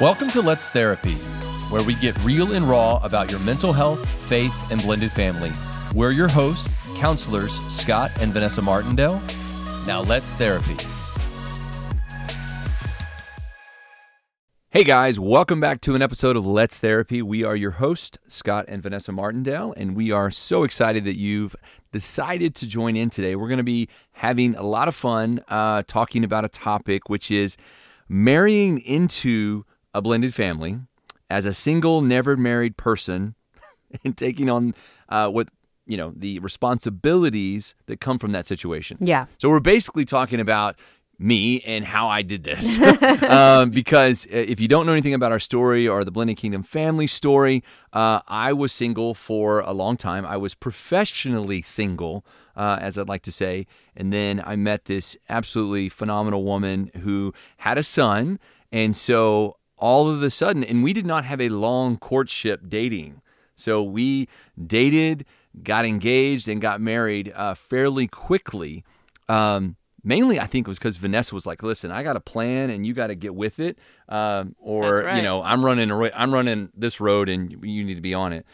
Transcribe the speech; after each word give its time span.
Welcome 0.00 0.28
to 0.28 0.40
Let's 0.40 0.68
Therapy, 0.68 1.16
where 1.70 1.82
we 1.82 1.92
get 1.92 2.16
real 2.22 2.52
and 2.54 2.68
raw 2.68 3.00
about 3.02 3.32
your 3.32 3.40
mental 3.40 3.72
health, 3.72 4.08
faith, 4.26 4.70
and 4.70 4.80
blended 4.80 5.10
family. 5.10 5.50
We're 5.92 6.12
your 6.12 6.28
hosts, 6.28 6.68
counselors 6.96 7.58
Scott 7.66 8.12
and 8.20 8.32
Vanessa 8.32 8.62
Martindale. 8.62 9.20
Now 9.88 10.02
let's 10.02 10.32
therapy. 10.34 10.76
Hey 14.70 14.84
guys, 14.84 15.18
welcome 15.18 15.58
back 15.58 15.80
to 15.80 15.96
an 15.96 16.02
episode 16.02 16.36
of 16.36 16.46
Let's 16.46 16.78
Therapy. 16.78 17.20
We 17.20 17.42
are 17.42 17.56
your 17.56 17.72
host, 17.72 18.20
Scott 18.28 18.66
and 18.68 18.80
Vanessa 18.80 19.10
Martindale, 19.10 19.74
and 19.76 19.96
we 19.96 20.12
are 20.12 20.30
so 20.30 20.62
excited 20.62 21.02
that 21.06 21.18
you've 21.18 21.56
decided 21.90 22.54
to 22.54 22.68
join 22.68 22.94
in 22.94 23.10
today. 23.10 23.34
We're 23.34 23.48
going 23.48 23.56
to 23.56 23.64
be 23.64 23.88
having 24.12 24.54
a 24.54 24.62
lot 24.62 24.86
of 24.86 24.94
fun 24.94 25.42
uh, 25.48 25.82
talking 25.88 26.22
about 26.22 26.44
a 26.44 26.48
topic 26.48 27.08
which 27.08 27.32
is 27.32 27.56
marrying 28.08 28.78
into 28.78 29.64
a 29.98 30.02
blended 30.02 30.34
family 30.34 30.78
as 31.28 31.44
a 31.44 31.52
single, 31.52 32.00
never 32.00 32.36
married 32.36 32.76
person 32.76 33.34
and 34.04 34.16
taking 34.16 34.48
on 34.48 34.74
uh, 35.08 35.28
what 35.28 35.48
you 35.86 35.96
know 35.96 36.12
the 36.14 36.38
responsibilities 36.38 37.74
that 37.86 38.00
come 38.00 38.18
from 38.18 38.32
that 38.32 38.46
situation. 38.46 38.98
Yeah. 39.00 39.26
So 39.38 39.48
we're 39.48 39.60
basically 39.60 40.04
talking 40.04 40.40
about 40.40 40.78
me 41.18 41.60
and 41.62 41.84
how 41.84 42.06
I 42.06 42.22
did 42.22 42.44
this. 42.44 42.80
um, 43.22 43.70
because 43.70 44.26
uh, 44.26 44.36
if 44.36 44.60
you 44.60 44.68
don't 44.68 44.86
know 44.86 44.92
anything 44.92 45.14
about 45.14 45.32
our 45.32 45.40
story 45.40 45.88
or 45.88 46.04
the 46.04 46.12
Blended 46.12 46.36
Kingdom 46.36 46.62
family 46.62 47.08
story, 47.08 47.64
uh, 47.92 48.20
I 48.28 48.52
was 48.52 48.72
single 48.72 49.14
for 49.14 49.60
a 49.60 49.72
long 49.72 49.96
time. 49.96 50.24
I 50.24 50.36
was 50.36 50.54
professionally 50.54 51.62
single, 51.62 52.24
uh, 52.54 52.78
as 52.80 52.96
I'd 52.96 53.08
like 53.08 53.22
to 53.22 53.32
say. 53.32 53.66
And 53.96 54.12
then 54.12 54.40
I 54.46 54.54
met 54.54 54.84
this 54.84 55.16
absolutely 55.28 55.88
phenomenal 55.88 56.44
woman 56.44 56.92
who 57.02 57.34
had 57.58 57.78
a 57.78 57.82
son. 57.82 58.38
And 58.70 58.94
so 58.94 59.56
all 59.78 60.08
of 60.08 60.22
a 60.22 60.30
sudden, 60.30 60.64
and 60.64 60.82
we 60.82 60.92
did 60.92 61.06
not 61.06 61.24
have 61.24 61.40
a 61.40 61.48
long 61.48 61.96
courtship 61.96 62.68
dating. 62.68 63.22
So 63.54 63.82
we 63.82 64.28
dated, 64.66 65.24
got 65.62 65.84
engaged, 65.84 66.48
and 66.48 66.60
got 66.60 66.80
married 66.80 67.32
uh, 67.34 67.54
fairly 67.54 68.06
quickly. 68.06 68.84
Um, 69.28 69.76
mainly, 70.04 70.38
I 70.38 70.46
think 70.46 70.66
it 70.66 70.70
was 70.70 70.78
because 70.78 70.96
Vanessa 70.96 71.34
was 71.34 71.46
like, 71.46 71.62
"Listen, 71.62 71.90
I 71.90 72.02
got 72.02 72.16
a 72.16 72.20
plan, 72.20 72.70
and 72.70 72.86
you 72.86 72.94
got 72.94 73.08
to 73.08 73.14
get 73.14 73.34
with 73.34 73.58
it, 73.58 73.78
um, 74.08 74.54
or 74.58 75.02
right. 75.02 75.16
you 75.16 75.22
know, 75.22 75.42
I'm 75.42 75.64
running, 75.64 75.90
a, 75.90 75.96
ro- 75.96 76.10
I'm 76.14 76.32
running 76.32 76.70
this 76.76 77.00
road, 77.00 77.28
and 77.28 77.50
you 77.50 77.84
need 77.84 77.96
to 77.96 78.00
be 78.00 78.14
on 78.14 78.32
it." 78.32 78.46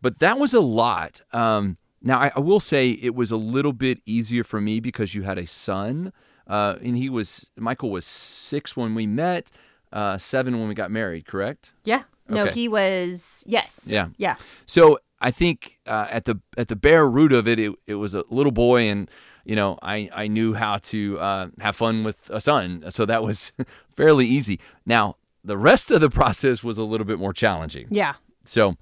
But 0.00 0.18
that 0.20 0.38
was 0.38 0.54
a 0.54 0.60
lot. 0.60 1.20
Um, 1.32 1.76
now, 2.02 2.20
I, 2.20 2.32
I 2.36 2.40
will 2.40 2.60
say 2.60 2.90
it 2.90 3.14
was 3.14 3.30
a 3.30 3.36
little 3.36 3.72
bit 3.72 4.00
easier 4.06 4.44
for 4.44 4.60
me 4.60 4.80
because 4.80 5.14
you 5.14 5.22
had 5.22 5.38
a 5.38 5.46
son, 5.46 6.12
uh, 6.46 6.76
and 6.82 6.96
he 6.96 7.08
was 7.08 7.50
Michael 7.56 7.90
was 7.90 8.06
six 8.06 8.76
when 8.76 8.94
we 8.94 9.06
met, 9.06 9.50
uh, 9.92 10.18
seven 10.18 10.58
when 10.58 10.68
we 10.68 10.74
got 10.74 10.90
married. 10.90 11.26
Correct? 11.26 11.72
Yeah. 11.84 12.02
No, 12.28 12.42
Okay. 12.44 12.54
he 12.54 12.68
was 12.68 13.42
yes. 13.46 13.84
Yeah. 13.86 14.08
Yeah. 14.18 14.36
So 14.66 14.98
I 15.20 15.30
think 15.30 15.78
uh, 15.86 16.06
at 16.10 16.24
the 16.26 16.40
at 16.56 16.68
the 16.68 16.76
bare 16.76 17.08
root 17.08 17.32
of 17.32 17.48
it, 17.48 17.58
it, 17.58 17.72
it 17.86 17.94
was 17.94 18.14
a 18.14 18.24
little 18.30 18.52
boy, 18.52 18.82
and 18.82 19.10
you 19.44 19.56
know, 19.56 19.78
I 19.82 20.10
I 20.14 20.28
knew 20.28 20.52
how 20.54 20.76
to 20.76 21.18
uh, 21.18 21.46
have 21.60 21.74
fun 21.76 22.04
with 22.04 22.28
a 22.30 22.40
son, 22.40 22.84
so 22.90 23.06
that 23.06 23.22
was 23.22 23.52
fairly 23.96 24.26
easy. 24.26 24.60
Now 24.84 25.16
the 25.42 25.56
rest 25.56 25.90
of 25.90 26.00
the 26.02 26.10
process 26.10 26.62
was 26.62 26.76
a 26.78 26.84
little 26.84 27.06
bit 27.06 27.18
more 27.18 27.32
challenging. 27.32 27.86
Yeah. 27.90 28.14
So, 28.44 28.76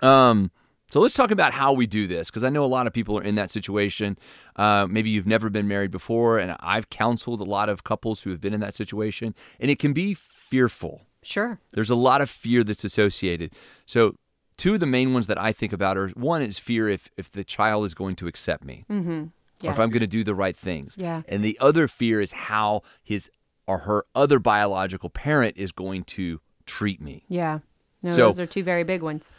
um, 0.00 0.50
so 0.90 1.00
let's 1.00 1.14
talk 1.14 1.30
about 1.30 1.52
how 1.52 1.72
we 1.74 1.86
do 1.86 2.06
this 2.06 2.30
because 2.30 2.44
I 2.44 2.48
know 2.48 2.64
a 2.64 2.66
lot 2.66 2.86
of 2.86 2.92
people 2.94 3.18
are 3.18 3.22
in 3.22 3.34
that 3.34 3.50
situation. 3.50 4.16
Uh, 4.56 4.86
maybe 4.88 5.10
you've 5.10 5.26
never 5.26 5.50
been 5.50 5.68
married 5.68 5.90
before, 5.90 6.38
and 6.38 6.56
I've 6.60 6.88
counseled 6.88 7.40
a 7.40 7.44
lot 7.44 7.68
of 7.68 7.84
couples 7.84 8.20
who 8.20 8.30
have 8.30 8.40
been 8.40 8.54
in 8.54 8.60
that 8.60 8.74
situation, 8.74 9.34
and 9.60 9.70
it 9.70 9.78
can 9.78 9.92
be 9.92 10.14
fearful. 10.50 11.02
Sure. 11.22 11.58
There's 11.72 11.90
a 11.90 11.94
lot 11.94 12.20
of 12.20 12.30
fear 12.30 12.62
that's 12.64 12.84
associated. 12.84 13.52
So, 13.86 14.14
two 14.56 14.74
of 14.74 14.80
the 14.80 14.86
main 14.86 15.12
ones 15.12 15.26
that 15.26 15.38
I 15.38 15.52
think 15.52 15.72
about 15.72 15.96
are 15.98 16.08
one 16.10 16.42
is 16.42 16.58
fear 16.58 16.88
if 16.88 17.10
if 17.16 17.30
the 17.30 17.44
child 17.44 17.84
is 17.86 17.94
going 17.94 18.16
to 18.16 18.26
accept 18.26 18.64
me, 18.64 18.84
Mm-hmm. 18.90 19.66
or 19.66 19.72
if 19.72 19.78
I'm 19.80 19.90
going 19.90 20.00
to 20.00 20.06
do 20.06 20.24
the 20.24 20.34
right 20.34 20.56
things. 20.56 20.96
Yeah. 20.98 21.22
And 21.28 21.44
the 21.44 21.58
other 21.60 21.88
fear 21.88 22.20
is 22.20 22.32
how 22.32 22.82
his 23.02 23.30
or 23.66 23.78
her 23.78 24.04
other 24.14 24.38
biological 24.38 25.10
parent 25.10 25.56
is 25.56 25.72
going 25.72 26.04
to 26.04 26.40
treat 26.64 27.00
me. 27.00 27.24
Yeah. 27.28 27.58
No, 28.02 28.10
So- 28.14 28.26
those 28.28 28.40
are 28.40 28.46
two 28.46 28.62
very 28.62 28.84
big 28.84 29.02
ones. 29.02 29.30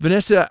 Vanessa, 0.00 0.50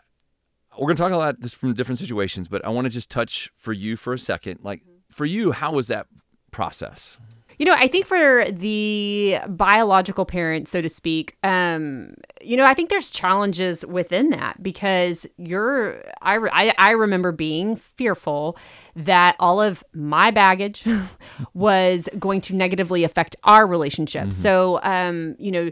we're 0.78 0.88
going 0.88 0.98
to 0.98 1.02
talk 1.04 1.12
a 1.14 1.18
lot 1.18 1.40
this 1.40 1.54
from 1.54 1.74
different 1.74 2.00
situations, 2.00 2.48
but 2.48 2.64
I 2.66 2.70
want 2.70 2.86
to 2.86 2.90
just 2.90 3.10
touch 3.10 3.50
for 3.56 3.74
you 3.74 3.96
for 3.96 4.14
a 4.14 4.20
second. 4.20 4.60
Like 4.62 4.84
for 5.10 5.26
you, 5.26 5.54
how 5.54 5.72
was 5.72 5.88
that 5.88 6.08
process? 6.52 7.18
You 7.58 7.66
know, 7.66 7.74
I 7.74 7.88
think 7.88 8.06
for 8.06 8.46
the 8.52 9.40
biological 9.48 10.26
parent, 10.26 10.68
so 10.68 10.80
to 10.82 10.90
speak, 10.90 11.38
um, 11.44 12.14
you 12.42 12.56
know, 12.56 12.66
I 12.66 12.74
think 12.74 12.90
there's 12.90 13.10
challenges 13.10 13.86
within 13.86 14.30
that 14.30 14.62
because 14.62 15.26
you're, 15.38 16.00
I, 16.22 16.38
I, 16.38 16.74
I 16.78 16.92
remember 16.92 17.32
being 17.32 17.78
fearful 17.78 18.58
that 18.96 19.36
all 19.40 19.60
of 19.60 19.84
my 19.94 20.30
baggage 20.30 20.86
was 21.56 22.08
going 22.20 22.42
to 22.42 22.56
negatively 22.56 23.04
affect 23.04 23.36
our 23.44 23.66
relationship. 23.66 24.34
So, 24.34 24.80
um, 24.84 25.36
you 25.40 25.52
know, 25.52 25.72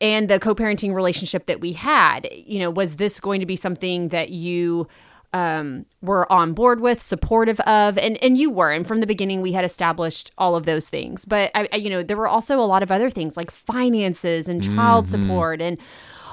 and 0.00 0.28
the 0.28 0.38
co-parenting 0.38 0.94
relationship 0.94 1.46
that 1.46 1.60
we 1.60 1.72
had 1.72 2.28
you 2.32 2.58
know 2.58 2.70
was 2.70 2.96
this 2.96 3.20
going 3.20 3.38
to 3.38 3.46
be 3.46 3.54
something 3.54 4.08
that 4.08 4.30
you 4.30 4.88
um, 5.32 5.84
were 6.00 6.30
on 6.32 6.52
board 6.52 6.80
with 6.80 7.02
supportive 7.02 7.60
of 7.60 7.98
and 7.98 8.22
and 8.22 8.38
you 8.38 8.50
were. 8.50 8.72
And 8.72 8.86
from 8.86 9.00
the 9.00 9.06
beginning 9.06 9.42
we 9.42 9.52
had 9.52 9.64
established 9.64 10.30
all 10.38 10.56
of 10.56 10.64
those 10.64 10.88
things. 10.88 11.24
But 11.24 11.50
I, 11.54 11.68
I 11.72 11.76
you 11.76 11.90
know 11.90 12.02
there 12.02 12.16
were 12.16 12.28
also 12.28 12.58
a 12.58 12.66
lot 12.66 12.82
of 12.82 12.90
other 12.90 13.10
things 13.10 13.36
like 13.36 13.50
finances 13.50 14.48
and 14.48 14.62
child 14.62 15.08
support 15.08 15.60
and 15.60 15.78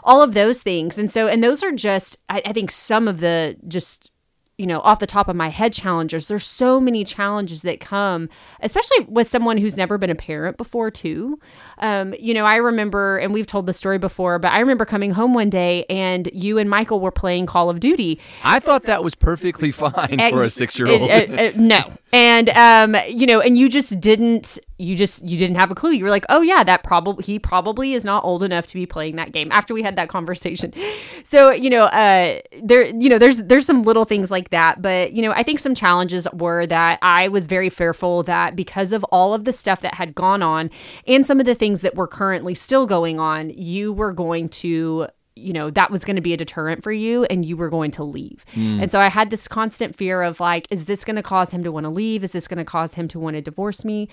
all 0.03 0.21
of 0.21 0.33
those 0.33 0.61
things. 0.61 0.97
And 0.97 1.11
so 1.11 1.27
and 1.27 1.43
those 1.43 1.63
are 1.63 1.71
just 1.71 2.17
I, 2.29 2.41
I 2.45 2.53
think 2.53 2.71
some 2.71 3.07
of 3.07 3.19
the 3.19 3.57
just 3.67 4.11
you 4.57 4.65
know, 4.65 4.79
off 4.81 4.99
the 4.99 5.07
top 5.07 5.27
of 5.27 5.35
my 5.35 5.49
head 5.49 5.73
challenges. 5.73 6.27
There's 6.27 6.45
so 6.45 6.79
many 6.79 7.03
challenges 7.03 7.61
that 7.63 7.79
come, 7.79 8.29
especially 8.61 9.05
with 9.05 9.29
someone 9.29 9.57
who's 9.57 9.75
never 9.75 9.97
been 9.97 10.09
a 10.09 10.15
parent 10.15 10.57
before, 10.57 10.89
too. 10.89 11.39
Um, 11.79 12.13
you 12.19 12.33
know, 12.33 12.45
I 12.45 12.55
remember, 12.57 13.17
and 13.17 13.33
we've 13.33 13.47
told 13.47 13.65
the 13.65 13.73
story 13.73 13.97
before, 13.97 14.39
but 14.39 14.51
I 14.51 14.59
remember 14.59 14.85
coming 14.85 15.11
home 15.11 15.33
one 15.33 15.49
day 15.49 15.85
and 15.89 16.29
you 16.33 16.57
and 16.57 16.69
Michael 16.69 16.99
were 16.99 17.11
playing 17.11 17.45
Call 17.47 17.69
of 17.69 17.79
Duty. 17.79 18.19
I 18.43 18.59
thought 18.59 18.83
that 18.83 19.03
was 19.03 19.15
perfectly 19.15 19.71
fine 19.71 20.19
for 20.29 20.43
a 20.43 20.49
six 20.49 20.79
year 20.79 20.87
old. 20.87 21.57
no. 21.57 21.93
And 22.15 22.47
um, 22.51 22.95
you 23.09 23.27
know, 23.27 23.41
and 23.41 23.57
you 23.57 23.67
just 23.67 23.99
didn't 23.99 24.57
you 24.77 24.95
just 24.95 25.21
you 25.25 25.37
didn't 25.37 25.57
have 25.57 25.69
a 25.69 25.75
clue. 25.75 25.91
You 25.91 26.05
were 26.05 26.09
like, 26.09 26.23
"Oh 26.29 26.41
yeah, 26.41 26.63
that 26.63 26.81
probably 26.81 27.25
he 27.25 27.39
probably 27.39 27.91
is 27.91 28.05
not 28.05 28.23
old 28.23 28.41
enough 28.41 28.67
to 28.67 28.75
be 28.75 28.85
playing 28.85 29.17
that 29.17 29.33
game." 29.33 29.51
After 29.51 29.73
we 29.73 29.83
had 29.83 29.97
that 29.97 30.07
conversation. 30.07 30.73
So, 31.27 31.49
you 31.49 31.71
know, 31.71 31.85
uh 31.85 32.39
there 32.61 32.85
you 32.85 33.09
know, 33.09 33.17
there's 33.17 33.37
there's 33.37 33.65
some 33.65 33.81
little 33.81 34.05
things 34.05 34.29
like 34.29 34.51
that, 34.51 34.79
but 34.79 35.11
you 35.11 35.23
know, 35.23 35.31
I 35.31 35.41
think 35.41 35.57
some 35.57 35.73
challenges 35.73 36.27
were 36.33 36.67
that 36.67 36.99
I 37.01 37.29
was 37.29 37.47
very 37.47 37.71
fearful 37.71 38.21
that 38.23 38.55
because 38.55 38.91
of 38.91 39.03
all 39.05 39.33
of 39.33 39.43
the 39.43 39.51
stuff 39.51 39.81
that 39.81 39.95
had 39.95 40.13
gone 40.13 40.43
on 40.43 40.69
and 41.07 41.25
some 41.25 41.39
of 41.39 41.47
the 41.47 41.55
things 41.55 41.81
that 41.81 41.95
were 41.95 42.07
currently 42.07 42.53
still 42.53 42.85
going 42.85 43.19
on, 43.19 43.49
you 43.49 43.91
were 43.91 44.13
going 44.13 44.49
to 44.49 45.07
you 45.35 45.51
know 45.51 45.69
that 45.69 45.91
was 45.91 46.05
going 46.05 46.15
to 46.15 46.21
be 46.21 46.33
a 46.33 46.37
deterrent 46.37 46.81
for 46.81 46.93
you 46.93 47.25
and 47.25 47.43
you 47.43 47.57
were 47.57 47.69
going 47.69 47.91
to 47.91 48.03
leave. 48.03 48.45
And 48.81 48.89
so 48.91 48.99
i 48.99 49.09
had 49.09 49.29
this 49.29 49.47
constant 49.47 49.95
fear 49.95 50.21
of 50.21 50.39
like 50.39 50.65
is 50.69 50.85
this 50.85 51.03
going 51.03 51.17
to 51.17 51.23
cause 51.23 51.51
him 51.51 51.63
to 51.63 51.71
want 51.71 51.83
to 51.83 51.89
leave? 51.89 52.23
Is 52.23 52.31
this 52.31 52.47
going 52.47 52.57
to 52.57 52.65
cause 52.65 52.93
him 52.93 53.07
to 53.09 53.19
want 53.19 53.35
to 53.35 53.41
divorce 53.41 53.83
me? 53.83 54.07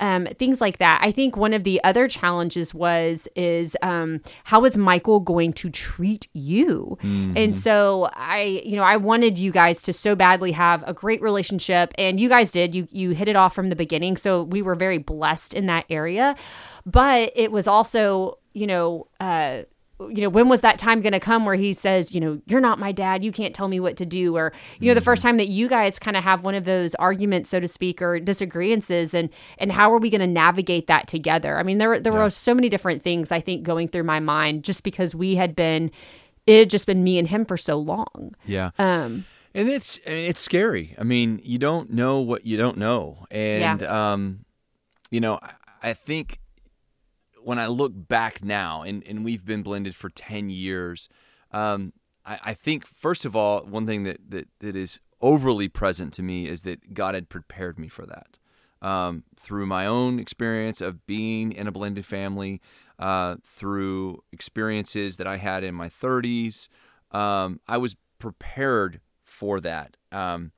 Um, 0.00 0.26
things 0.38 0.60
like 0.60 0.78
that. 0.78 1.00
I 1.02 1.12
think 1.12 1.36
one 1.36 1.54
of 1.54 1.64
the 1.64 1.82
other 1.82 2.08
challenges 2.08 2.74
was 2.74 3.26
is 3.34 3.76
um, 3.82 4.20
how 4.44 4.64
is 4.64 4.76
michael 4.76 5.20
going 5.20 5.52
to 5.54 5.70
treat 5.70 6.28
you? 6.34 6.98
And 7.36 7.56
so 7.56 8.10
i 8.14 8.60
you 8.64 8.76
know 8.76 8.82
i 8.82 8.96
wanted 8.96 9.38
you 9.38 9.52
guys 9.52 9.82
to 9.82 9.92
so 9.92 10.14
badly 10.14 10.52
have 10.52 10.84
a 10.86 10.92
great 10.92 11.22
relationship 11.22 11.92
and 11.96 12.20
you 12.20 12.28
guys 12.28 12.50
did. 12.50 12.74
You 12.74 12.86
you 12.92 13.10
hit 13.10 13.28
it 13.28 13.36
off 13.36 13.54
from 13.54 13.70
the 13.70 13.76
beginning 13.76 14.16
so 14.18 14.42
we 14.42 14.60
were 14.60 14.74
very 14.74 14.98
blessed 14.98 15.54
in 15.54 15.66
that 15.66 15.86
area. 15.88 16.36
But 16.84 17.32
it 17.34 17.50
was 17.50 17.66
also 17.66 18.38
you 18.52 18.66
know 18.66 19.06
uh 19.20 19.62
you 19.98 20.20
know, 20.20 20.28
when 20.28 20.48
was 20.48 20.60
that 20.60 20.78
time 20.78 21.00
going 21.00 21.14
to 21.14 21.20
come 21.20 21.46
where 21.46 21.54
he 21.54 21.72
says, 21.72 22.12
you 22.12 22.20
know, 22.20 22.40
you're 22.46 22.60
not 22.60 22.78
my 22.78 22.92
dad, 22.92 23.24
you 23.24 23.32
can't 23.32 23.54
tell 23.54 23.66
me 23.66 23.80
what 23.80 23.96
to 23.96 24.04
do, 24.04 24.36
or 24.36 24.52
you 24.78 24.88
know, 24.88 24.94
the 24.94 25.00
first 25.00 25.22
time 25.22 25.38
that 25.38 25.48
you 25.48 25.68
guys 25.68 25.98
kind 25.98 26.16
of 26.16 26.24
have 26.24 26.42
one 26.44 26.54
of 26.54 26.64
those 26.64 26.94
arguments, 26.96 27.48
so 27.48 27.60
to 27.60 27.68
speak, 27.68 28.02
or 28.02 28.20
disagreements, 28.20 28.90
and 28.90 29.30
and 29.58 29.72
how 29.72 29.92
are 29.92 29.98
we 29.98 30.10
going 30.10 30.20
to 30.20 30.26
navigate 30.26 30.86
that 30.86 31.06
together? 31.06 31.58
I 31.58 31.62
mean, 31.62 31.78
there 31.78 31.98
there 31.98 32.12
were 32.12 32.28
so 32.30 32.54
many 32.54 32.68
different 32.68 33.02
things 33.02 33.32
I 33.32 33.40
think 33.40 33.62
going 33.62 33.88
through 33.88 34.04
my 34.04 34.20
mind 34.20 34.64
just 34.64 34.82
because 34.82 35.14
we 35.14 35.36
had 35.36 35.56
been, 35.56 35.90
it 36.46 36.58
had 36.58 36.70
just 36.70 36.86
been 36.86 37.02
me 37.02 37.18
and 37.18 37.28
him 37.28 37.44
for 37.44 37.56
so 37.56 37.76
long. 37.78 38.34
yeah. 38.44 38.70
Um, 38.78 39.24
And 39.54 39.70
it's 39.70 39.98
it's 40.04 40.40
scary. 40.40 40.94
I 40.98 41.04
mean, 41.04 41.40
you 41.42 41.58
don't 41.58 41.90
know 41.90 42.20
what 42.20 42.44
you 42.44 42.58
don't 42.58 42.76
know, 42.76 43.24
and 43.30 43.82
um, 43.82 44.44
you 45.10 45.20
know, 45.20 45.38
I, 45.42 45.90
I 45.90 45.92
think 45.94 46.40
when 47.46 47.58
I 47.58 47.68
look 47.68 47.92
back 47.94 48.34
now, 48.44 48.82
and 48.88 49.06
and 49.08 49.24
we've 49.24 49.44
been 49.52 49.62
blended 49.62 49.94
for 49.94 50.10
ten 50.10 50.50
years, 50.50 51.08
um, 51.52 51.92
I, 52.24 52.38
I 52.50 52.54
think 52.54 52.86
first 52.86 53.24
of 53.24 53.36
all, 53.36 53.60
one 53.62 53.86
thing 53.86 54.02
that 54.04 54.18
that 54.30 54.46
that 54.58 54.74
is 54.76 55.00
overly 55.20 55.68
present 55.68 56.12
to 56.14 56.22
me 56.22 56.46
is 56.48 56.62
that 56.62 56.78
God 56.92 57.14
had 57.14 57.28
prepared 57.28 57.78
me 57.78 57.88
for 57.88 58.04
that. 58.06 58.38
um, 58.82 59.24
through 59.36 59.66
my 59.66 59.86
own 59.86 60.18
experience 60.18 60.80
of 60.80 61.06
being 61.06 61.52
in 61.52 61.66
a 61.66 61.72
blended 61.72 62.04
family, 62.04 62.60
uh, 62.98 63.36
through 63.44 64.22
experiences 64.32 65.16
that 65.16 65.26
I 65.26 65.36
had 65.38 65.64
in 65.64 65.74
my 65.74 65.88
30s. 65.88 66.68
Um, 67.10 67.60
I 67.66 67.78
was 67.78 67.96
prepared 68.18 69.00
for 69.22 69.60
that. 69.60 69.96
Um, 70.12 70.52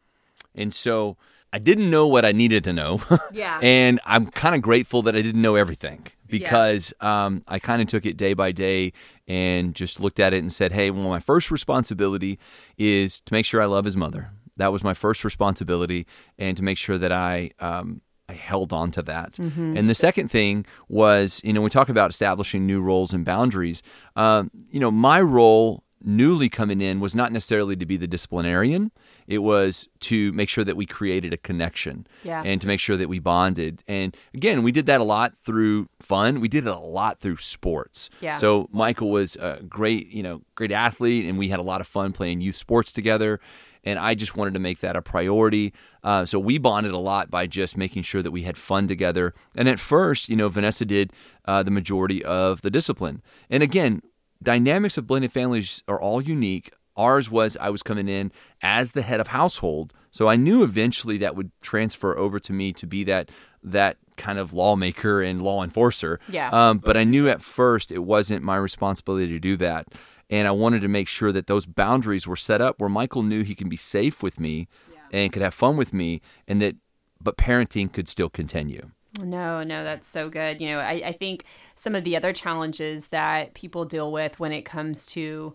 and 0.55 0.73
so 0.75 1.17
I 1.53 1.59
didn't 1.59 1.91
know 1.91 2.07
what 2.07 2.25
I 2.25 2.33
needed 2.33 2.65
to 2.65 2.73
know. 2.73 3.01
Yeah. 3.33 3.59
and 3.63 4.01
I'm 4.05 4.27
kind 4.27 4.55
of 4.55 4.63
grateful 4.63 5.03
that 5.03 5.15
I 5.15 5.23
didn't 5.23 5.41
know 5.43 5.55
everything 5.57 6.07
because 6.27 6.93
um, 7.01 7.43
I 7.49 7.59
kind 7.59 7.81
of 7.81 7.89
took 7.89 8.05
it 8.07 8.17
day 8.17 8.35
by 8.35 8.53
day 8.53 8.93
and 9.27 9.75
just 9.75 10.01
looked 10.01 10.19
at 10.21 10.33
it 10.35 10.39
and 10.39 10.53
said, 10.53 10.73
hey, 10.73 10.91
well, 10.91 11.09
my 11.09 11.21
first 11.21 11.51
responsibility 11.51 12.39
is 12.77 13.21
to 13.21 13.33
make 13.33 13.45
sure 13.47 13.63
I 13.63 13.67
love 13.67 13.85
his 13.85 13.97
mother. 13.97 14.31
That 14.57 14.73
was 14.73 14.83
my 14.83 14.93
first 14.95 15.25
responsibility, 15.25 16.05
and 16.37 16.57
to 16.57 16.65
make 16.65 16.79
sure 16.79 16.99
that 16.99 17.13
I 17.13 17.53
um, 17.61 18.01
I 18.29 18.33
held 18.33 18.73
on 18.73 18.91
to 18.93 19.03
that. 19.03 19.39
And 19.39 19.89
the 19.89 19.95
second 19.95 20.31
thing 20.33 20.67
was, 20.89 21.41
you 21.45 21.53
know, 21.53 21.61
we 21.63 21.71
talk 21.71 21.89
about 21.89 22.11
establishing 22.11 22.67
new 22.67 22.81
roles 22.81 23.13
and 23.13 23.25
boundaries. 23.25 23.83
Um, 24.17 24.51
you 24.71 24.81
know, 24.81 24.91
my 24.91 25.21
role 25.23 25.85
newly 26.03 26.49
coming 26.49 26.81
in 26.81 26.99
was 26.99 27.15
not 27.15 27.31
necessarily 27.33 27.77
to 27.77 27.87
be 27.87 27.97
the 27.97 28.07
disciplinarian. 28.09 28.91
It 29.29 29.39
was 29.39 29.89
to 30.01 30.33
make 30.33 30.49
sure 30.49 30.65
that 30.65 30.75
we 30.77 30.87
created 30.87 31.33
a 31.33 31.37
connection 31.37 32.07
Yeah. 32.25 32.43
and 32.45 32.61
to 32.63 32.67
make 32.67 32.81
sure 32.81 32.97
that 32.97 33.09
we 33.09 33.19
bonded. 33.19 33.85
And 33.87 34.17
again, 34.33 34.63
we 34.63 34.73
did 34.73 34.87
that 34.87 35.01
a 35.01 35.05
lot 35.05 35.37
through 35.37 35.89
fun. 36.01 36.41
We 36.41 36.49
did 36.49 36.67
it 36.67 36.71
a 36.71 36.79
lot 36.79 37.21
through 37.21 37.37
sports. 37.37 38.09
Yeah. 38.21 38.35
So 38.37 38.69
Michael 38.73 39.11
was 39.11 39.37
a 39.37 39.61
great, 39.69 40.11
you 40.11 40.23
know, 40.23 40.41
great 40.55 40.73
athlete, 40.73 41.27
and 41.27 41.39
we 41.39 41.49
had 41.51 41.61
a 41.61 41.63
lot 41.63 41.81
of 41.83 41.87
fun 41.87 42.13
playing 42.13 42.41
youth 42.41 42.57
sports 42.57 42.91
together. 42.91 43.39
And 43.85 43.99
I 43.99 44.15
just 44.15 44.37
wanted 44.37 44.55
to 44.55 44.61
make 44.61 44.81
that 44.81 44.97
a 44.97 45.03
priority. 45.03 45.73
Uh, 46.03 46.25
so 46.25 46.39
we 46.39 46.59
bonded 46.59 46.93
a 46.93 46.99
lot 46.99 47.31
by 47.31 47.47
just 47.47 47.77
making 47.77 48.03
sure 48.05 48.23
that 48.23 48.31
we 48.33 48.43
had 48.43 48.57
fun 48.57 48.89
together. 48.89 49.35
And 49.55 49.69
at 49.69 49.79
first, 49.79 50.29
you 50.31 50.37
know, 50.37 50.49
Vanessa 50.49 50.85
did 50.85 51.13
uh, 51.45 51.63
the 51.63 51.71
majority 51.71 52.25
of 52.25 52.63
the 52.63 52.71
discipline. 52.71 53.23
And 53.51 53.63
again, 53.63 54.03
dynamics 54.43 54.97
of 54.99 55.07
blended 55.07 55.33
families 55.33 55.83
are 55.87 56.01
all 56.01 56.21
unique. 56.21 56.71
Ours 56.99 57.31
was 57.31 57.57
I 57.61 57.71
was 57.71 57.83
coming 57.83 58.09
in 58.09 58.33
as 58.61 58.91
the 58.91 59.03
head 59.03 59.21
of 59.21 59.29
household, 59.29 59.95
so 60.11 60.29
I 60.29 60.37
knew 60.37 60.63
eventually 60.63 61.17
that 61.19 61.37
would 61.37 61.51
transfer 61.63 62.19
over 62.19 62.39
to 62.41 62.53
me 62.53 62.73
to 62.75 62.87
be 62.87 63.05
that 63.05 63.31
that 63.63 63.97
kind 64.17 64.39
of 64.39 64.53
lawmaker 64.53 65.23
and 65.23 65.41
law 65.41 65.63
enforcer. 65.65 66.21
Yeah. 66.29 66.51
Um, 66.51 66.79
but 66.79 66.97
I 66.97 67.05
knew 67.05 67.29
at 67.29 67.41
first 67.41 67.91
it 67.91 68.01
wasn't 68.01 68.43
my 68.43 68.57
responsibility 68.57 69.29
to 69.29 69.39
do 69.39 69.57
that, 69.57 69.87
and 70.29 70.47
I 70.47 70.51
wanted 70.51 70.83
to 70.83 70.89
make 70.89 71.09
sure 71.09 71.33
that 71.33 71.47
those 71.47 71.65
boundaries 71.65 72.27
were 72.27 72.37
set 72.37 72.61
up 72.61 72.81
where 72.81 72.91
Michael 72.91 73.23
knew 73.23 73.45
he 73.45 73.55
can 73.55 73.69
be 73.69 73.77
safe 73.77 74.23
with 74.23 74.39
me 74.39 74.69
and 75.13 75.33
could 75.33 75.43
have 75.43 75.55
fun 75.55 75.77
with 75.77 75.95
me, 75.95 76.21
and 76.47 76.61
that 76.61 76.77
but 77.21 77.37
parenting 77.37 77.93
could 77.93 78.09
still 78.09 78.29
continue. 78.29 78.91
No, 79.21 79.63
no, 79.63 79.85
that's 79.85 80.09
so 80.09 80.29
good. 80.29 80.61
You 80.61 80.69
know, 80.69 80.79
I, 80.79 81.03
I 81.07 81.13
think 81.13 81.45
some 81.75 81.95
of 81.95 82.05
the 82.05 82.17
other 82.17 82.33
challenges 82.33 83.09
that 83.09 83.55
people 83.55 83.85
deal 83.85 84.13
with 84.13 84.39
when 84.39 84.53
it 84.53 84.63
comes 84.63 85.07
to, 85.07 85.55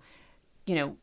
you 0.66 0.76
know, 0.76 0.98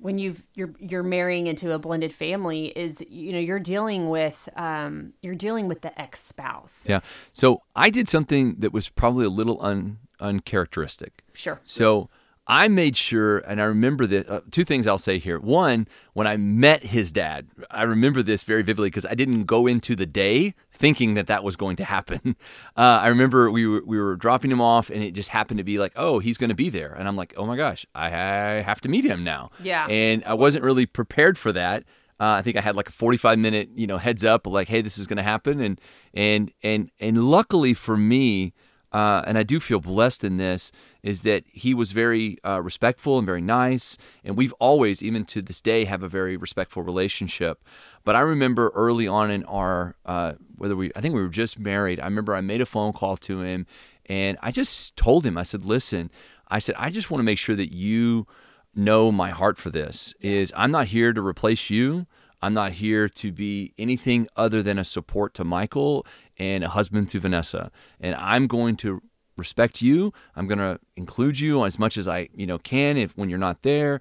when 0.00 0.18
you've 0.18 0.46
you're 0.54 0.74
you're 0.78 1.02
marrying 1.02 1.46
into 1.46 1.72
a 1.72 1.78
blended 1.78 2.12
family 2.12 2.66
is 2.66 3.04
you 3.08 3.32
know 3.32 3.38
you're 3.38 3.60
dealing 3.60 4.08
with 4.08 4.48
um 4.56 5.12
you're 5.22 5.34
dealing 5.34 5.68
with 5.68 5.82
the 5.82 6.00
ex 6.00 6.22
spouse. 6.22 6.84
Yeah. 6.88 7.00
So 7.32 7.62
I 7.76 7.90
did 7.90 8.08
something 8.08 8.56
that 8.58 8.72
was 8.72 8.88
probably 8.88 9.26
a 9.26 9.30
little 9.30 9.62
un 9.62 9.98
uncharacteristic. 10.20 11.22
Sure. 11.32 11.60
So 11.62 12.08
I 12.46 12.68
made 12.68 12.96
sure, 12.96 13.38
and 13.38 13.60
I 13.60 13.64
remember 13.64 14.06
that 14.06 14.28
uh, 14.28 14.40
two 14.50 14.64
things 14.64 14.86
I'll 14.86 14.98
say 14.98 15.18
here. 15.18 15.38
One, 15.38 15.86
when 16.12 16.26
I 16.26 16.36
met 16.36 16.82
his 16.82 17.12
dad, 17.12 17.46
I 17.70 17.82
remember 17.82 18.22
this 18.22 18.42
very 18.42 18.62
vividly 18.62 18.88
because 18.88 19.06
I 19.06 19.14
didn't 19.14 19.44
go 19.44 19.66
into 19.66 19.94
the 19.94 20.06
day 20.06 20.54
thinking 20.82 21.14
that 21.14 21.28
that 21.28 21.44
was 21.44 21.54
going 21.54 21.76
to 21.76 21.84
happen. 21.84 22.36
Uh, 22.74 23.00
I 23.02 23.08
remember 23.08 23.50
we 23.50 23.66
were, 23.66 23.82
we 23.84 24.00
were 24.00 24.16
dropping 24.16 24.50
him 24.50 24.60
off, 24.60 24.88
and 24.88 25.02
it 25.02 25.12
just 25.12 25.28
happened 25.28 25.58
to 25.58 25.64
be 25.64 25.78
like, 25.78 25.92
oh, 25.94 26.20
he's 26.20 26.38
going 26.38 26.48
to 26.48 26.54
be 26.54 26.70
there, 26.70 26.94
and 26.94 27.06
I'm 27.06 27.16
like, 27.16 27.34
oh 27.36 27.44
my 27.44 27.54
gosh, 27.54 27.84
I 27.94 28.08
have 28.08 28.80
to 28.82 28.88
meet 28.88 29.04
him 29.04 29.24
now. 29.24 29.50
Yeah. 29.62 29.86
And 29.88 30.24
I 30.24 30.34
wasn't 30.34 30.64
really 30.64 30.86
prepared 30.86 31.36
for 31.36 31.52
that. 31.52 31.84
Uh, 32.18 32.30
I 32.38 32.42
think 32.42 32.56
I 32.56 32.60
had 32.62 32.74
like 32.74 32.88
a 32.88 32.92
45 32.92 33.38
minute, 33.38 33.68
you 33.74 33.86
know, 33.86 33.98
heads 33.98 34.24
up, 34.24 34.46
like, 34.46 34.68
hey, 34.68 34.80
this 34.80 34.96
is 34.96 35.06
going 35.06 35.18
to 35.18 35.22
happen, 35.22 35.60
and 35.60 35.80
and 36.14 36.50
and 36.62 36.90
and 36.98 37.30
luckily 37.30 37.74
for 37.74 37.96
me, 37.96 38.54
uh, 38.92 39.22
and 39.26 39.38
I 39.38 39.42
do 39.42 39.58
feel 39.58 39.80
blessed 39.80 40.22
in 40.24 40.36
this, 40.36 40.70
is 41.02 41.20
that 41.22 41.44
he 41.48 41.74
was 41.74 41.92
very 41.92 42.38
uh, 42.44 42.60
respectful 42.60 43.18
and 43.18 43.26
very 43.26 43.40
nice, 43.40 43.96
and 44.24 44.36
we've 44.36 44.52
always, 44.54 45.02
even 45.02 45.24
to 45.26 45.42
this 45.42 45.60
day, 45.60 45.84
have 45.84 46.02
a 46.02 46.08
very 46.08 46.36
respectful 46.36 46.82
relationship. 46.82 47.64
But 48.04 48.16
I 48.16 48.20
remember 48.20 48.70
early 48.74 49.08
on 49.08 49.30
in 49.30 49.44
our, 49.44 49.96
uh, 50.04 50.34
whether 50.56 50.76
we, 50.76 50.92
I 50.94 51.00
think 51.00 51.14
we 51.14 51.22
were 51.22 51.28
just 51.28 51.58
married. 51.58 52.00
I 52.00 52.04
remember 52.04 52.34
I 52.34 52.40
made 52.40 52.60
a 52.60 52.66
phone 52.66 52.92
call 52.92 53.16
to 53.18 53.40
him, 53.40 53.66
and 54.06 54.36
I 54.42 54.50
just 54.50 54.96
told 54.96 55.24
him, 55.24 55.38
I 55.38 55.42
said, 55.42 55.64
listen, 55.64 56.10
I 56.48 56.58
said, 56.58 56.74
I 56.78 56.90
just 56.90 57.10
want 57.10 57.20
to 57.20 57.24
make 57.24 57.38
sure 57.38 57.56
that 57.56 57.72
you 57.72 58.26
know 58.74 59.12
my 59.12 59.30
heart 59.30 59.58
for 59.58 59.70
this 59.70 60.14
is 60.20 60.52
I'm 60.56 60.70
not 60.70 60.88
here 60.88 61.12
to 61.12 61.24
replace 61.24 61.70
you. 61.70 62.06
I'm 62.42 62.54
not 62.54 62.72
here 62.72 63.08
to 63.08 63.30
be 63.30 63.72
anything 63.78 64.26
other 64.36 64.62
than 64.62 64.76
a 64.76 64.84
support 64.84 65.32
to 65.34 65.44
Michael 65.44 66.04
and 66.42 66.64
a 66.64 66.68
husband 66.68 67.08
to 67.10 67.20
Vanessa. 67.20 67.62
And 68.00 68.14
I'm 68.16 68.46
going 68.46 68.74
to 68.78 68.90
respect 69.36 69.80
you. 69.80 70.12
I'm 70.36 70.46
going 70.46 70.58
to 70.58 70.78
include 70.96 71.38
you 71.40 71.64
as 71.64 71.78
much 71.78 71.96
as 71.96 72.06
I, 72.08 72.28
you 72.34 72.46
know, 72.46 72.58
can 72.58 72.96
if 72.96 73.16
when 73.16 73.28
you're 73.30 73.38
not 73.48 73.62
there. 73.62 74.00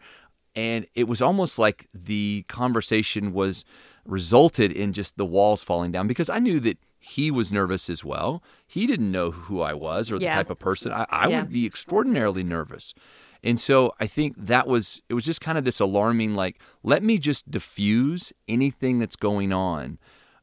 And 0.55 0.85
it 0.95 1.07
was 1.07 1.21
almost 1.21 1.57
like 1.59 1.87
the 1.93 2.43
conversation 2.47 3.31
was 3.31 3.63
resulted 4.05 4.71
in 4.71 4.91
just 4.93 5.15
the 5.17 5.25
walls 5.25 5.63
falling 5.63 5.91
down 5.91 6.07
because 6.07 6.29
I 6.29 6.39
knew 6.39 6.59
that 6.61 6.77
he 6.99 7.31
was 7.31 7.51
nervous 7.51 7.89
as 7.89 8.03
well. 8.03 8.43
He 8.67 8.85
didn't 8.87 9.11
know 9.11 9.31
who 9.31 9.61
I 9.61 9.73
was 9.73 10.11
or 10.11 10.17
the 10.19 10.25
type 10.37 10.49
of 10.49 10.59
person 10.59 10.91
I, 10.91 11.05
I 11.09 11.27
Yeah. 11.29 11.41
would 11.41 11.51
be 11.51 11.65
extraordinarily 11.65 12.43
nervous. 12.43 12.93
And 13.43 13.59
so 13.59 13.93
I 13.99 14.07
think 14.07 14.35
that 14.37 14.67
was 14.67 15.01
it 15.09 15.13
was 15.15 15.25
just 15.25 15.41
kind 15.41 15.57
of 15.57 15.63
this 15.63 15.79
alarming 15.79 16.35
like 16.35 16.59
let 16.83 17.01
me 17.01 17.17
just 17.17 17.49
diffuse 17.49 18.33
anything 18.47 18.99
that's 18.99 19.15
going 19.15 19.51
on. 19.53 19.97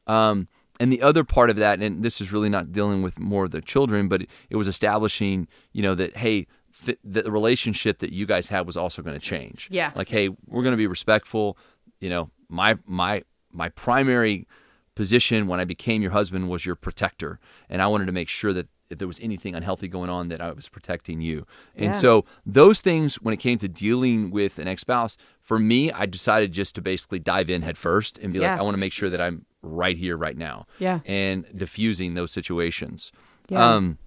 Um, 0.07 0.47
and 0.79 0.91
the 0.91 1.01
other 1.01 1.23
part 1.23 1.49
of 1.49 1.57
that, 1.57 1.81
and 1.81 2.03
this 2.03 2.21
is 2.21 2.31
really 2.31 2.49
not 2.49 2.71
dealing 2.71 3.01
with 3.01 3.19
more 3.19 3.45
of 3.45 3.51
the 3.51 3.61
children, 3.61 4.07
but 4.07 4.23
it, 4.23 4.29
it 4.49 4.55
was 4.55 4.67
establishing, 4.67 5.47
you 5.73 5.81
know, 5.81 5.95
that 5.95 6.17
hey, 6.17 6.47
th- 6.85 6.99
the 7.03 7.31
relationship 7.31 7.99
that 7.99 8.13
you 8.13 8.25
guys 8.25 8.47
had 8.47 8.65
was 8.65 8.77
also 8.77 9.01
going 9.01 9.17
to 9.17 9.25
change. 9.25 9.67
Yeah. 9.71 9.91
Like, 9.95 10.09
hey, 10.09 10.29
we're 10.47 10.63
going 10.63 10.73
to 10.73 10.77
be 10.77 10.87
respectful. 10.87 11.57
You 11.99 12.09
know, 12.09 12.31
my 12.47 12.77
my 12.85 13.23
my 13.51 13.69
primary 13.69 14.47
position 14.95 15.47
when 15.47 15.59
I 15.59 15.65
became 15.65 16.01
your 16.01 16.11
husband 16.11 16.49
was 16.49 16.65
your 16.65 16.75
protector, 16.75 17.39
and 17.69 17.81
I 17.81 17.87
wanted 17.87 18.05
to 18.05 18.11
make 18.11 18.29
sure 18.29 18.53
that 18.53 18.67
if 18.89 18.97
there 18.97 19.07
was 19.07 19.19
anything 19.19 19.55
unhealthy 19.55 19.87
going 19.87 20.09
on, 20.09 20.29
that 20.29 20.41
I 20.41 20.51
was 20.51 20.67
protecting 20.67 21.21
you. 21.21 21.45
And 21.75 21.85
Yeah. 21.93 21.99
so 21.99 22.25
those 22.45 22.81
things, 22.81 23.15
when 23.15 23.33
it 23.33 23.37
came 23.37 23.57
to 23.59 23.67
dealing 23.67 24.31
with 24.31 24.57
an 24.59 24.67
ex-spouse, 24.67 25.15
for 25.41 25.59
me, 25.59 25.91
I 25.91 26.05
decided 26.05 26.51
just 26.51 26.75
to 26.75 26.81
basically 26.81 27.19
dive 27.19 27.49
in 27.49 27.61
head 27.61 27.77
first 27.77 28.17
and 28.17 28.33
be 28.33 28.39
Yeah. 28.39 28.51
like, 28.51 28.59
I 28.59 28.63
want 28.63 28.73
to 28.75 28.79
make 28.79 28.93
sure 28.93 29.09
that 29.09 29.21
I'm 29.21 29.45
right 29.61 29.97
here, 29.97 30.17
right 30.17 30.37
now, 30.37 30.65
Yeah. 30.79 30.99
and 31.05 31.45
diffusing 31.55 32.13
those 32.15 32.31
situations. 32.31 33.11
Yeah. 33.49 33.63
Um, 33.75 33.97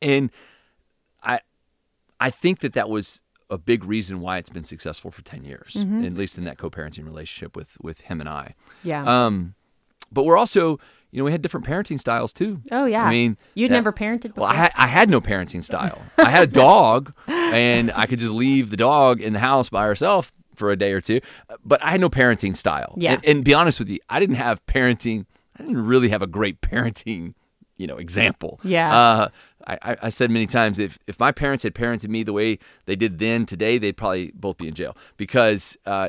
and 0.00 0.30
I, 1.22 1.40
I 2.20 2.30
think 2.30 2.60
that 2.60 2.72
that 2.74 2.88
was 2.88 3.20
a 3.50 3.58
big 3.58 3.84
reason 3.84 4.20
why 4.20 4.38
it's 4.38 4.50
been 4.50 4.64
successful 4.64 5.10
for 5.10 5.22
10 5.22 5.44
years, 5.44 5.74
Mm-hmm. 5.78 6.04
at 6.04 6.14
least 6.14 6.38
in 6.38 6.44
that 6.44 6.58
co-parenting 6.58 7.04
relationship 7.04 7.54
with, 7.56 7.76
with 7.82 8.00
him 8.02 8.20
and 8.20 8.28
I. 8.28 8.54
Yeah. 8.82 9.04
Um, 9.26 9.54
but 10.10 10.24
we're 10.24 10.36
also, 10.36 10.78
you 11.10 11.18
know, 11.18 11.24
we 11.24 11.32
had 11.32 11.40
different 11.42 11.64
parenting 11.66 11.98
styles 11.98 12.32
too. 12.32 12.60
oh 12.72 12.84
yeah. 12.84 13.04
I 13.04 13.10
mean, 13.10 13.36
you'd 13.54 13.70
that- 13.70 13.74
never 13.76 13.92
parented 13.92 14.34
before. 14.34 14.42
Well, 14.42 14.50
I 14.50 14.54
had, 14.54 14.72
I 14.76 14.86
had 14.86 15.08
no 15.10 15.20
parenting 15.20 15.62
style. 15.62 16.02
I 16.18 16.30
had 16.30 16.42
a 16.44 16.46
dog, 16.52 17.12
and 17.28 17.90
I 17.92 18.06
could 18.06 18.18
just 18.18 18.32
leave 18.32 18.70
the 18.70 18.76
dog 18.76 19.20
in 19.20 19.32
the 19.32 19.38
house 19.38 19.68
by 19.68 19.86
herself 19.86 20.32
for 20.54 20.70
a 20.70 20.76
day 20.76 20.92
or 20.92 21.00
two. 21.00 21.20
But 21.64 21.82
I 21.84 21.90
had 21.92 22.00
no 22.00 22.08
parenting 22.10 22.56
style. 22.56 22.94
Yeah. 22.98 23.14
And, 23.14 23.24
and 23.26 23.44
be 23.44 23.54
honest 23.54 23.78
with 23.78 23.88
you, 23.88 23.98
I 24.08 24.20
didn't 24.20 24.36
have 24.36 24.64
parenting. 24.66 25.26
I 25.58 25.62
didn't 25.62 25.86
really 25.86 26.08
have 26.10 26.22
a 26.22 26.26
great 26.26 26.60
parenting, 26.60 27.34
you 27.76 27.86
know, 27.86 27.96
example. 27.96 28.60
Yeah. 28.62 28.94
Uh, 28.94 29.28
I, 29.66 29.96
I- 30.02 30.08
said 30.10 30.30
many 30.30 30.46
times 30.46 30.78
if 30.78 30.98
if 31.06 31.18
my 31.18 31.32
parents 31.32 31.62
had 31.64 31.74
parented 31.74 32.08
me 32.08 32.22
the 32.22 32.32
way 32.32 32.58
they 32.84 32.94
did 32.96 33.18
then, 33.18 33.46
today 33.46 33.78
they'd 33.78 33.96
probably 33.96 34.32
both 34.34 34.58
be 34.58 34.68
in 34.68 34.74
jail 34.74 34.96
because 35.16 35.76
uh, 35.86 36.08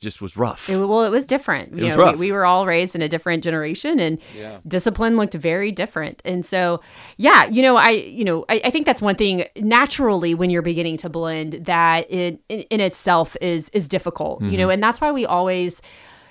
just 0.00 0.20
was 0.22 0.36
rough. 0.36 0.68
It, 0.68 0.76
well, 0.76 1.04
it 1.04 1.10
was 1.10 1.26
different. 1.26 1.74
You 1.74 1.84
was 1.84 1.96
know, 1.96 2.02
rough. 2.04 2.14
We, 2.16 2.26
we 2.28 2.32
were 2.32 2.44
all 2.46 2.66
raised 2.66 2.94
in 2.94 3.02
a 3.02 3.08
different 3.08 3.44
generation, 3.44 4.00
and 4.00 4.18
Yeah. 4.36 4.58
discipline 4.66 5.16
looked 5.16 5.34
very 5.34 5.70
different. 5.72 6.22
And 6.24 6.44
so, 6.44 6.80
yeah, 7.18 7.46
you 7.46 7.62
know, 7.62 7.76
I, 7.76 7.90
you 7.90 8.24
know, 8.24 8.44
I, 8.48 8.60
I 8.64 8.70
think 8.70 8.86
that's 8.86 9.02
one 9.02 9.14
thing 9.16 9.44
naturally 9.56 10.34
when 10.34 10.50
you're 10.50 10.62
beginning 10.62 10.96
to 10.98 11.08
blend 11.08 11.52
that 11.66 12.10
it 12.10 12.40
in, 12.48 12.60
in 12.70 12.80
itself 12.80 13.36
is 13.40 13.68
is 13.70 13.88
difficult. 13.88 14.42
You 14.42 14.56
know, 14.56 14.64
Mm-hmm. 14.64 14.70
and 14.72 14.82
that's 14.82 15.00
why 15.00 15.12
we 15.12 15.26
always 15.26 15.82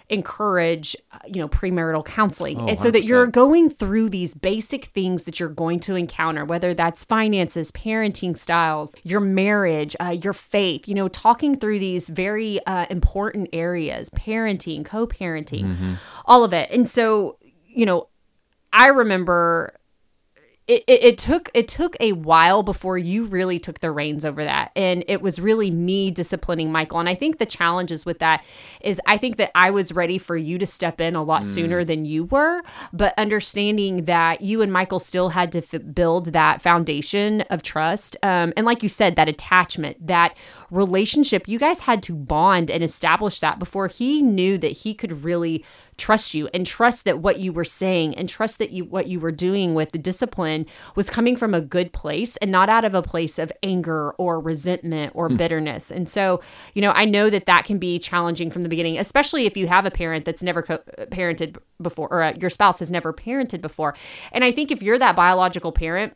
encourage 0.10 0.96
uh, 1.12 1.20
you 1.28 1.40
know 1.40 1.48
premarital 1.48 2.04
counseling. 2.06 2.62
Oh, 2.62 2.68
and 2.68 2.80
so 2.80 2.92
that 2.92 3.04
you're 3.04 3.28
going 3.28 3.70
through 3.70 4.10
these 4.10 4.34
basic 4.34 4.86
things 4.86 5.24
that 5.26 5.40
you're 5.40 5.50
going 5.50 5.80
to 5.82 5.96
encounter 5.96 6.44
whether 6.46 6.74
that's 6.74 7.04
finances 7.04 7.72
parenting 7.72 8.38
styles 8.38 8.96
your 9.04 9.20
marriage 9.20 9.96
uh, 10.00 10.10
your 10.10 10.34
faith 10.34 10.88
you 10.88 10.96
know 10.96 11.08
talking 11.08 11.58
through 11.58 11.80
these 11.80 12.10
very 12.10 12.64
uh, 12.66 12.86
important 12.90 13.50
areas 13.54 14.10
parenting 14.10 14.84
co-parenting 14.84 15.98
all 16.26 16.44
of 16.44 16.54
it. 16.54 16.70
And 16.72 16.90
so 16.90 17.38
you 17.68 17.86
know 17.86 18.08
I 18.74 18.88
remember 18.88 19.79
it, 20.70 20.84
it, 20.86 21.04
it, 21.04 21.18
took 21.18 21.50
it 21.56 21.68
took 21.68 21.98
a 22.00 22.12
while 22.12 22.62
before 22.62 22.96
you 22.96 23.26
really 23.26 23.58
took 23.58 23.80
the 23.80 23.92
reins 23.92 24.24
over 24.24 24.44
that. 24.44 24.72
And 24.76 25.04
it 25.08 25.20
was 25.20 25.40
really 25.40 25.72
me 25.72 26.12
disciplining 26.12 26.72
michael. 26.72 27.00
And 27.00 27.10
i 27.10 27.16
think 27.16 27.40
the 27.40 27.46
challenges 27.48 28.06
with 28.06 28.20
that 28.20 28.44
is 28.82 29.02
i 29.08 29.18
think 29.18 29.38
that 29.38 29.52
i 29.56 29.72
was 29.72 29.92
ready 29.92 30.20
for 30.20 30.38
you 30.38 30.60
to 30.60 30.68
step 30.68 31.02
in 31.02 31.16
a 31.16 31.24
lot 31.24 31.42
mm. 31.42 31.54
sooner 31.54 31.84
than 31.84 32.06
you 32.06 32.26
were. 32.26 32.62
But 32.94 33.16
understanding 33.18 34.06
that 34.06 34.42
you 34.42 34.62
and 34.62 34.72
michael 34.72 35.00
still 35.00 35.30
had 35.30 35.52
to 35.54 35.60
f- 35.60 35.82
build 35.94 36.28
that 36.34 36.62
foundation 36.62 37.42
of 37.50 37.64
trust 37.64 38.16
um, 38.22 38.54
and 38.56 38.66
like 38.66 38.84
you 38.84 38.90
said 38.90 39.16
that 39.16 39.28
attachment 39.28 40.06
that 40.06 40.38
relationship 40.72 41.48
you 41.48 41.60
guys 41.60 41.82
had 41.82 42.02
to 42.04 42.14
bond 42.14 42.70
and 42.70 42.84
establish 42.84 43.40
that 43.40 43.60
before 43.60 43.88
he 43.88 44.22
knew 44.22 44.58
that 44.58 44.72
he 44.72 44.94
could 44.94 45.24
really 45.24 45.64
trust 46.00 46.34
you 46.34 46.50
and 46.54 46.66
trust 46.66 47.06
that 47.06 47.20
what 47.20 47.40
you 47.40 47.52
were 47.54 47.66
saying 47.66 48.16
and 48.16 48.28
trust 48.30 48.58
that 48.58 48.72
you 48.72 48.86
what 48.86 49.08
you 49.08 49.20
were 49.20 49.32
doing 49.32 49.76
with 49.76 49.92
the 49.92 49.98
discipline 49.98 50.66
was 50.96 51.10
coming 51.10 51.36
from 51.36 51.54
a 51.54 51.62
good 51.62 51.92
place 51.94 52.38
and 52.38 52.52
not 52.52 52.70
out 52.70 52.86
of 52.86 52.96
a 52.96 53.02
place 53.02 53.38
of 53.38 53.52
anger 53.62 54.12
or 54.14 54.40
resentment 54.40 55.12
or 55.14 55.30
mm. 55.30 55.38
bitterness. 55.38 55.92
And 55.92 56.10
so, 56.10 56.42
you 56.74 56.82
know, 56.82 56.92
I 56.92 57.06
know 57.06 57.30
that 57.30 57.46
that 57.46 57.66
can 57.66 57.78
be 57.78 58.00
challenging 58.00 58.50
from 58.50 58.64
the 58.64 58.70
beginning, 58.70 58.98
especially 58.98 59.46
if 59.46 59.58
you 59.58 59.68
have 59.68 59.86
a 59.86 59.92
parent 59.92 60.26
that's 60.26 60.42
never 60.42 60.64
co- 60.64 60.84
parented 61.12 61.58
before 61.82 62.08
or 62.12 62.24
uh, 62.24 62.34
your 62.40 62.50
spouse 62.50 62.80
has 62.80 62.90
never 62.90 63.14
parented 63.14 63.62
before. 63.62 63.96
And 64.32 64.44
I 64.44 64.52
think 64.52 64.72
if 64.72 64.82
you're 64.82 65.00
that 65.00 65.16
biological 65.16 65.72
parent, 65.72 66.16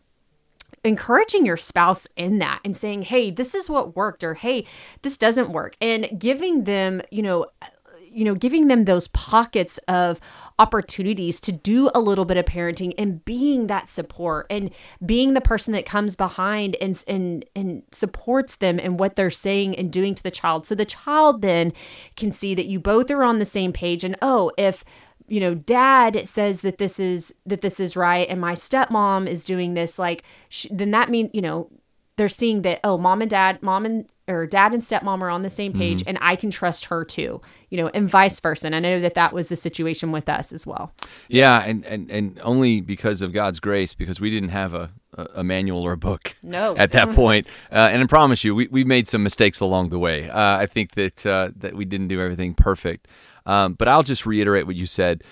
encouraging 0.83 1.45
your 1.45 1.57
spouse 1.57 2.07
in 2.15 2.39
that 2.39 2.59
and 2.65 2.75
saying, 2.75 3.03
hey, 3.03 3.31
this 3.31 3.55
is 3.55 3.69
what 3.69 3.95
worked, 3.95 4.23
or 4.23 4.33
hey, 4.33 4.65
this 5.01 5.17
doesn't 5.17 5.49
work, 5.49 5.75
and 5.81 6.09
giving 6.17 6.65
them, 6.65 7.01
you 7.11 7.21
know, 7.21 7.45
uh, 7.61 7.67
you 8.13 8.23
know, 8.23 8.35
giving 8.35 8.67
them 8.67 8.83
those 8.83 9.07
pockets 9.07 9.79
of 9.87 10.19
opportunities 10.59 11.41
to 11.41 11.51
do 11.51 11.89
a 11.95 11.99
little 11.99 12.25
bit 12.25 12.37
of 12.37 12.45
parenting 12.45 12.93
and 12.95 13.25
being 13.25 13.65
that 13.67 13.89
support 13.89 14.45
and 14.51 14.69
being 15.03 15.33
the 15.33 15.41
person 15.41 15.73
that 15.73 15.85
comes 15.85 16.15
behind 16.15 16.77
and 16.79 17.03
and 17.07 17.43
and 17.55 17.81
supports 17.91 18.57
them 18.57 18.77
in 18.77 18.97
what 18.97 19.15
they're 19.15 19.31
saying 19.31 19.75
and 19.75 19.91
doing 19.91 20.13
to 20.13 20.21
the 20.21 20.29
child. 20.29 20.67
So 20.67 20.75
the 20.75 20.85
child 20.85 21.41
then 21.41 21.73
can 22.15 22.31
see 22.31 22.53
that 22.53 22.67
you 22.67 22.79
both 22.79 23.09
are 23.09 23.23
on 23.23 23.39
the 23.39 23.45
same 23.45 23.73
page 23.73 24.03
and 24.03 24.15
oh, 24.21 24.51
if 24.59 24.85
you 25.27 25.39
know 25.39 25.55
dad 25.55 26.27
says 26.27 26.61
that 26.61 26.77
this 26.77 26.99
is 26.99 27.33
that 27.45 27.61
this 27.61 27.79
is 27.79 27.95
right 27.95 28.27
and 28.29 28.39
my 28.39 28.53
stepmom 28.53 29.27
is 29.27 29.45
doing 29.45 29.73
this 29.73 29.97
like 29.97 30.23
sh- 30.49 30.67
then 30.71 30.91
that 30.91 31.09
means 31.09 31.29
you 31.33 31.41
know 31.41 31.69
they're 32.15 32.29
seeing 32.29 32.61
that 32.61 32.79
oh 32.83 32.97
mom 32.97 33.21
and 33.21 33.29
dad 33.29 33.61
mom 33.61 33.85
and 33.85 34.07
or 34.27 34.45
dad 34.45 34.73
and 34.73 34.81
stepmom 34.81 35.21
are 35.21 35.29
on 35.29 35.41
the 35.41 35.49
same 35.49 35.73
page 35.73 36.01
mm-hmm. 36.01 36.09
and 36.09 36.17
i 36.21 36.35
can 36.35 36.49
trust 36.49 36.85
her 36.85 37.03
too 37.03 37.41
you 37.69 37.77
know 37.77 37.87
and 37.93 38.09
vice 38.09 38.39
versa 38.39 38.65
and 38.65 38.75
i 38.75 38.79
know 38.79 38.99
that 38.99 39.15
that 39.15 39.33
was 39.33 39.49
the 39.49 39.55
situation 39.55 40.11
with 40.11 40.29
us 40.29 40.51
as 40.51 40.65
well 40.65 40.93
yeah 41.27 41.63
and 41.63 41.85
and, 41.85 42.09
and 42.11 42.39
only 42.43 42.81
because 42.81 43.21
of 43.21 43.33
god's 43.33 43.59
grace 43.59 43.93
because 43.93 44.19
we 44.19 44.29
didn't 44.29 44.49
have 44.49 44.73
a 44.73 44.91
a 45.35 45.43
manual 45.43 45.81
or 45.81 45.91
a 45.91 45.97
book 45.97 46.35
no. 46.41 46.75
at 46.77 46.91
that 46.91 47.13
point. 47.13 47.47
Uh, 47.71 47.89
and 47.91 48.03
I 48.03 48.05
promise 48.05 48.43
you, 48.43 48.53
we, 48.53 48.67
we 48.67 48.83
made 48.83 49.07
some 49.07 49.23
mistakes 49.23 49.59
along 49.59 49.89
the 49.89 49.97
way. 49.97 50.29
Uh, 50.29 50.57
I 50.57 50.67
think 50.67 50.91
that 50.91 51.25
uh, 51.25 51.49
that 51.55 51.73
we 51.75 51.85
didn't 51.85 52.07
do 52.07 52.21
everything 52.21 52.53
perfect. 52.53 53.07
Um, 53.45 53.73
but 53.73 53.87
I'll 53.87 54.03
just 54.03 54.25
reiterate 54.25 54.65
what 54.65 54.75
you 54.75 54.85
said. 54.85 55.23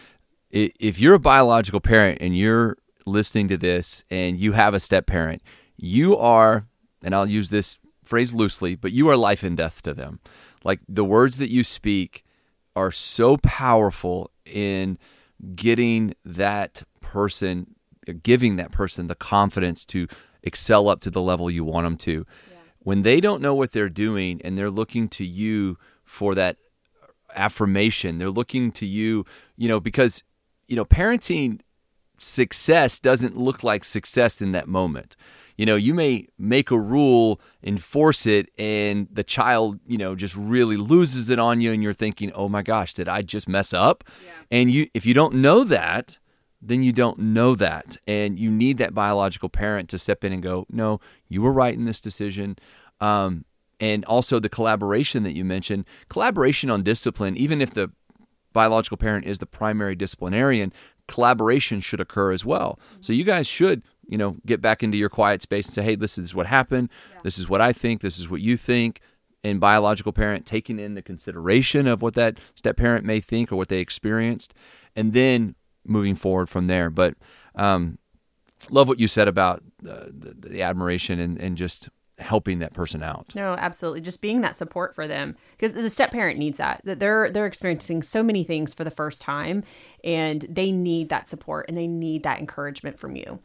If 0.50 1.00
you're 1.00 1.14
a 1.14 1.20
biological 1.20 1.80
parent 1.80 2.18
and 2.22 2.38
you're 2.38 2.78
listening 3.06 3.48
to 3.50 3.58
this 3.58 4.04
and 4.10 4.38
you 4.38 4.52
have 4.52 4.74
a 4.74 4.80
step 4.80 5.06
parent, 5.06 5.42
you 5.78 6.18
are 6.18 6.68
and 7.04 7.16
I'll 7.16 7.28
use 7.28 7.50
this 7.50 7.80
phrase 8.04 8.34
loosely, 8.34 8.76
but 8.76 8.92
you 8.92 9.10
are 9.10 9.18
life 9.18 9.44
and 9.44 9.58
death 9.58 9.82
to 9.84 9.94
them. 9.94 10.20
Like 10.64 10.80
the 10.88 11.06
words 11.06 11.38
that 11.38 11.50
you 11.50 11.64
speak 11.64 12.24
are 12.76 12.92
so 12.92 13.38
powerful 13.38 14.32
in 14.46 14.98
getting 15.56 16.14
that 16.24 16.84
person, 17.00 17.76
giving 18.22 18.58
that 18.58 18.72
person 18.72 19.08
the 19.08 19.16
confidence 19.16 19.84
to 19.86 20.08
excel 20.44 20.88
up 20.88 21.00
to 21.02 21.10
the 21.10 21.22
level 21.22 21.50
you 21.50 21.64
want 21.64 21.86
them 21.86 21.98
to. 21.98 22.26
Yeah. 22.50 22.58
When 22.80 23.02
they 23.04 23.22
don't 23.22 23.42
know 23.42 23.56
what 23.56 23.72
they're 23.72 23.90
doing 23.90 24.42
and 24.44 24.58
they're 24.58 24.70
looking 24.70 25.08
to 25.10 25.26
you 25.26 25.78
for 26.04 26.36
that 26.36 26.58
affirmation, 27.36 28.18
they're 28.18 28.30
looking 28.30 28.72
to 28.74 28.86
you, 28.86 29.26
you 29.58 29.68
know, 29.68 29.80
because, 29.80 30.24
you 30.68 30.76
know, 30.76 30.86
parenting 30.86 31.62
success 32.18 33.00
doesn't 33.00 33.38
look 33.38 33.64
like 33.64 33.84
success 33.84 34.42
in 34.42 34.52
that 34.52 34.68
moment 34.68 35.16
you 35.62 35.68
know, 35.68 35.76
you 35.76 35.94
may 35.94 36.26
make 36.40 36.72
a 36.72 36.80
rule, 36.80 37.40
enforce 37.64 38.26
it, 38.26 38.50
and 38.58 39.08
the 39.12 39.24
child, 39.24 39.80
you 39.86 39.96
know, 39.96 40.16
just 40.16 40.36
really 40.36 40.76
loses 40.76 41.30
it 41.30 41.38
on 41.38 41.62
you, 41.62 41.72
and 41.72 41.84
you're 41.84 41.94
thinking, 41.94 42.32
"Oh 42.34 42.50
my 42.50 42.64
gosh, 42.64 42.96
did 42.96 43.08
I 43.08 43.22
just 43.22 43.48
mess 43.48 43.72
up?" 43.72 44.04
Yeah. 44.26 44.32
And 44.50 44.72
you, 44.72 44.88
if 44.96 45.06
you 45.06 45.14
don't 45.14 45.36
know 45.36 45.64
that, 45.66 46.18
then 46.64 46.82
you 46.82 46.92
don't 46.92 47.20
know 47.20 47.54
that, 47.54 47.98
and 48.08 48.40
you 48.40 48.50
need 48.50 48.80
that 48.80 48.96
biological 48.96 49.50
parent 49.50 49.88
to 49.90 50.00
step 50.00 50.24
in 50.24 50.34
and 50.34 50.42
go, 50.42 50.66
"No, 50.70 51.00
you 51.28 51.44
were 51.44 51.54
right 51.54 51.76
in 51.76 51.86
this 51.86 52.02
decision." 52.02 52.58
Um, 53.00 53.46
and 53.82 54.06
also 54.06 54.40
the 54.40 54.48
collaboration 54.48 55.24
that 55.24 55.34
you 55.34 55.44
mentioned, 55.44 55.86
collaboration 56.08 56.70
on 56.70 56.84
discipline, 56.84 57.36
even 57.36 57.62
if 57.62 57.72
the 57.72 57.92
biological 58.54 58.98
parent 58.98 59.26
is 59.26 59.40
the 59.40 59.46
primary 59.46 59.96
disciplinarian, 59.96 60.72
collaboration 61.08 61.82
should 61.82 62.00
occur 62.00 62.32
as 62.32 62.46
well. 62.46 62.80
So 63.02 63.12
you 63.12 63.26
guys 63.26 63.48
should 63.48 63.84
you 64.12 64.18
know, 64.18 64.36
get 64.46 64.62
back 64.62 64.84
into 64.84 64.98
your 64.98 65.10
quiet 65.10 65.42
space 65.42 65.68
and 65.68 65.74
say, 65.74 65.82
hey, 65.82 65.96
this 65.96 66.18
is 66.18 66.36
what 66.36 66.46
happened. 66.46 66.90
Yeah. 67.14 67.22
This 67.24 67.40
is 67.40 67.48
what 67.48 67.62
I 67.62 67.72
think. 67.72 68.02
This 68.02 68.20
is 68.20 68.30
what 68.30 68.42
you 68.42 68.58
think. 68.58 69.00
And 69.44 69.60
biological 69.60 70.12
parent 70.12 70.46
taking 70.46 70.78
in 70.78 70.94
the 70.94 71.02
consideration 71.02 71.88
of 71.88 72.02
what 72.02 72.14
that 72.16 72.38
step 72.54 72.78
parent 72.78 73.06
may 73.06 73.22
think 73.22 73.52
or 73.52 73.56
what 73.56 73.70
they 73.70 73.80
experienced, 73.80 74.54
and 74.96 75.14
then 75.14 75.56
moving 75.84 76.16
forward 76.16 76.48
from 76.48 76.68
there. 76.68 76.92
But 76.92 77.16
um, 77.56 77.98
love 78.70 78.88
what 78.88 79.00
you 79.00 79.08
said 79.08 79.28
about 79.28 79.64
the, 79.82 80.14
the, 80.16 80.50
the 80.50 80.62
admiration 80.62 81.20
and, 81.20 81.40
and 81.40 81.58
just 81.58 81.90
helping 82.22 82.60
that 82.60 82.74
person 82.74 83.04
out. 83.04 83.34
No, 83.36 83.54
absolutely. 83.54 84.02
Just 84.02 84.22
being 84.22 84.42
that 84.42 84.56
support 84.56 84.96
for 84.96 85.08
them 85.08 85.36
because 85.58 85.74
the 85.74 85.90
step 85.90 86.12
parent 86.12 86.40
needs 86.40 86.58
that. 86.58 86.82
That 86.84 87.00
they're 87.00 87.30
they're 87.30 87.46
experiencing 87.46 88.04
so 88.04 88.24
many 88.24 88.44
things 88.44 88.74
for 88.74 88.84
the 88.84 88.92
first 88.92 89.22
time 89.22 89.64
and 90.04 90.46
they 90.50 90.72
need 90.72 91.10
that 91.10 91.30
support 91.30 91.66
and 91.68 91.78
they 91.78 91.88
need 91.88 92.24
that 92.24 92.40
encouragement 92.40 93.00
from 93.00 93.16
you. 93.16 93.40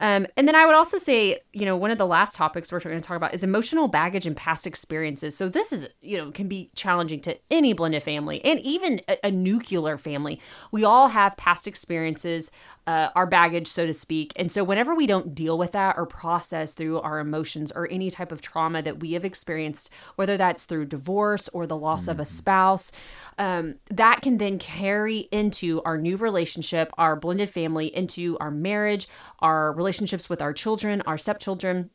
Um, 0.00 0.26
and 0.36 0.46
then 0.46 0.54
I 0.54 0.66
would 0.66 0.74
also 0.74 0.98
say, 0.98 1.40
you 1.52 1.64
know, 1.64 1.76
one 1.76 1.90
of 1.90 1.98
the 1.98 2.06
last 2.06 2.34
topics 2.34 2.72
we're 2.72 2.80
going 2.80 2.98
to 2.98 3.06
talk 3.06 3.16
about 3.16 3.32
is 3.32 3.42
emotional 3.42 3.88
baggage 3.88 4.26
and 4.26 4.36
past 4.36 4.66
experiences. 4.66 5.36
So 5.36 5.48
this 5.48 5.72
is, 5.72 5.88
you 6.02 6.18
know, 6.18 6.30
can 6.30 6.48
be 6.48 6.70
challenging 6.74 7.20
to 7.22 7.38
any 7.50 7.72
blended 7.72 8.02
family 8.02 8.44
and 8.44 8.60
even 8.60 9.00
a, 9.08 9.28
a 9.28 9.30
nuclear 9.30 9.96
family. 9.96 10.40
We 10.72 10.84
all 10.84 11.08
have 11.08 11.36
past 11.36 11.66
experiences, 11.66 12.50
uh, 12.86 13.08
our 13.14 13.26
baggage, 13.26 13.66
so 13.66 13.86
to 13.86 13.94
speak. 13.94 14.32
And 14.36 14.52
so 14.52 14.62
whenever 14.62 14.94
we 14.94 15.06
don't 15.06 15.34
deal 15.34 15.56
with 15.56 15.72
that 15.72 15.96
or 15.96 16.06
process 16.06 16.74
through 16.74 17.00
our 17.00 17.18
emotions 17.18 17.72
or 17.74 17.90
any 17.90 18.10
type 18.10 18.30
of 18.30 18.40
trauma 18.40 18.82
that 18.82 19.00
we 19.00 19.12
have 19.12 19.24
experienced, 19.24 19.90
whether 20.16 20.36
that's 20.36 20.64
through 20.64 20.86
divorce 20.86 21.48
or 21.48 21.66
the 21.66 21.76
loss 21.76 22.02
mm-hmm. 22.02 22.10
of 22.10 22.20
a 22.20 22.22
mm-hmm. 22.22 22.34
spouse, 22.34 22.92
um, 23.38 23.76
that 23.90 24.20
can 24.20 24.38
then 24.38 24.58
carry 24.58 25.28
into 25.30 25.80
our 25.82 25.96
new 25.96 26.16
relationship, 26.16 26.90
our 26.98 27.16
blended 27.16 27.50
family, 27.50 27.94
into 27.94 28.36
our 28.38 28.50
marriage, 28.50 29.08
our 29.40 29.72
relationships 29.72 30.28
with 30.28 30.42
our 30.42 30.52
children, 30.52 31.00
our 31.02 31.18
stepchildren. 31.18 31.90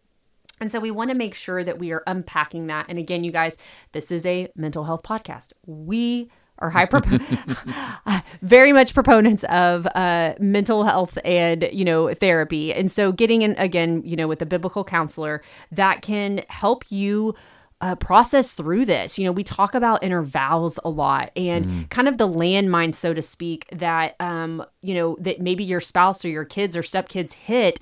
And 0.62 0.72
so 0.72 0.80
we 0.80 0.92
want 0.92 1.10
to 1.10 1.16
make 1.16 1.36
sure 1.36 1.64
that 1.64 1.80
we 1.80 1.92
are 1.92 2.04
unpacking 2.06 2.68
that. 2.68 2.88
And 2.90 3.00
again, 3.00 3.24
you 3.24 3.32
guys, 3.32 3.58
this 3.94 4.12
is 4.12 4.26
a 4.26 4.50
mental 4.56 4.84
health 4.84 5.04
podcast. 5.04 5.54
We 5.66 6.30
are 6.60 6.70
high 6.70 6.86
very 8.42 8.72
much 8.72 8.94
proponents 8.94 9.44
of 9.46 9.88
uh, 9.96 10.34
mental 10.40 10.84
health 10.84 11.18
and 11.26 11.70
you 11.72 11.84
know 11.84 12.14
therapy. 12.14 12.74
And 12.74 12.92
so 12.92 13.12
getting 13.12 13.42
in 13.42 13.56
again 13.58 14.02
you 14.06 14.16
know 14.16 14.28
with 14.28 14.42
a 14.42 14.46
biblical 14.46 14.84
counselor 14.84 15.42
that 15.72 16.02
can 16.02 16.44
help 16.50 16.86
you 16.90 17.36
uh, 17.82 17.96
process 17.96 18.54
through 18.54 18.86
this. 18.86 19.18
You 19.18 19.26
know, 19.26 19.32
we 19.32 19.44
talk 19.44 19.74
about 19.74 20.04
inner 20.04 20.22
vows 20.22 20.80
a 20.84 20.90
lot 20.90 21.32
and 21.36 21.66
mm. 21.66 21.90
kind 21.90 22.08
of 22.08 22.18
the 22.18 22.28
landmine, 22.28 22.94
so 22.94 23.14
to 23.14 23.22
speak, 23.22 23.68
that, 23.72 24.16
um, 24.20 24.64
you 24.82 24.94
know, 24.94 25.18
that 25.20 25.40
maybe 25.40 25.64
your 25.64 25.80
spouse 25.80 26.26
or 26.26 26.30
your 26.30 26.46
kids 26.46 26.76
or 26.76 26.82
stepkids 26.82 27.34
hit 27.34 27.80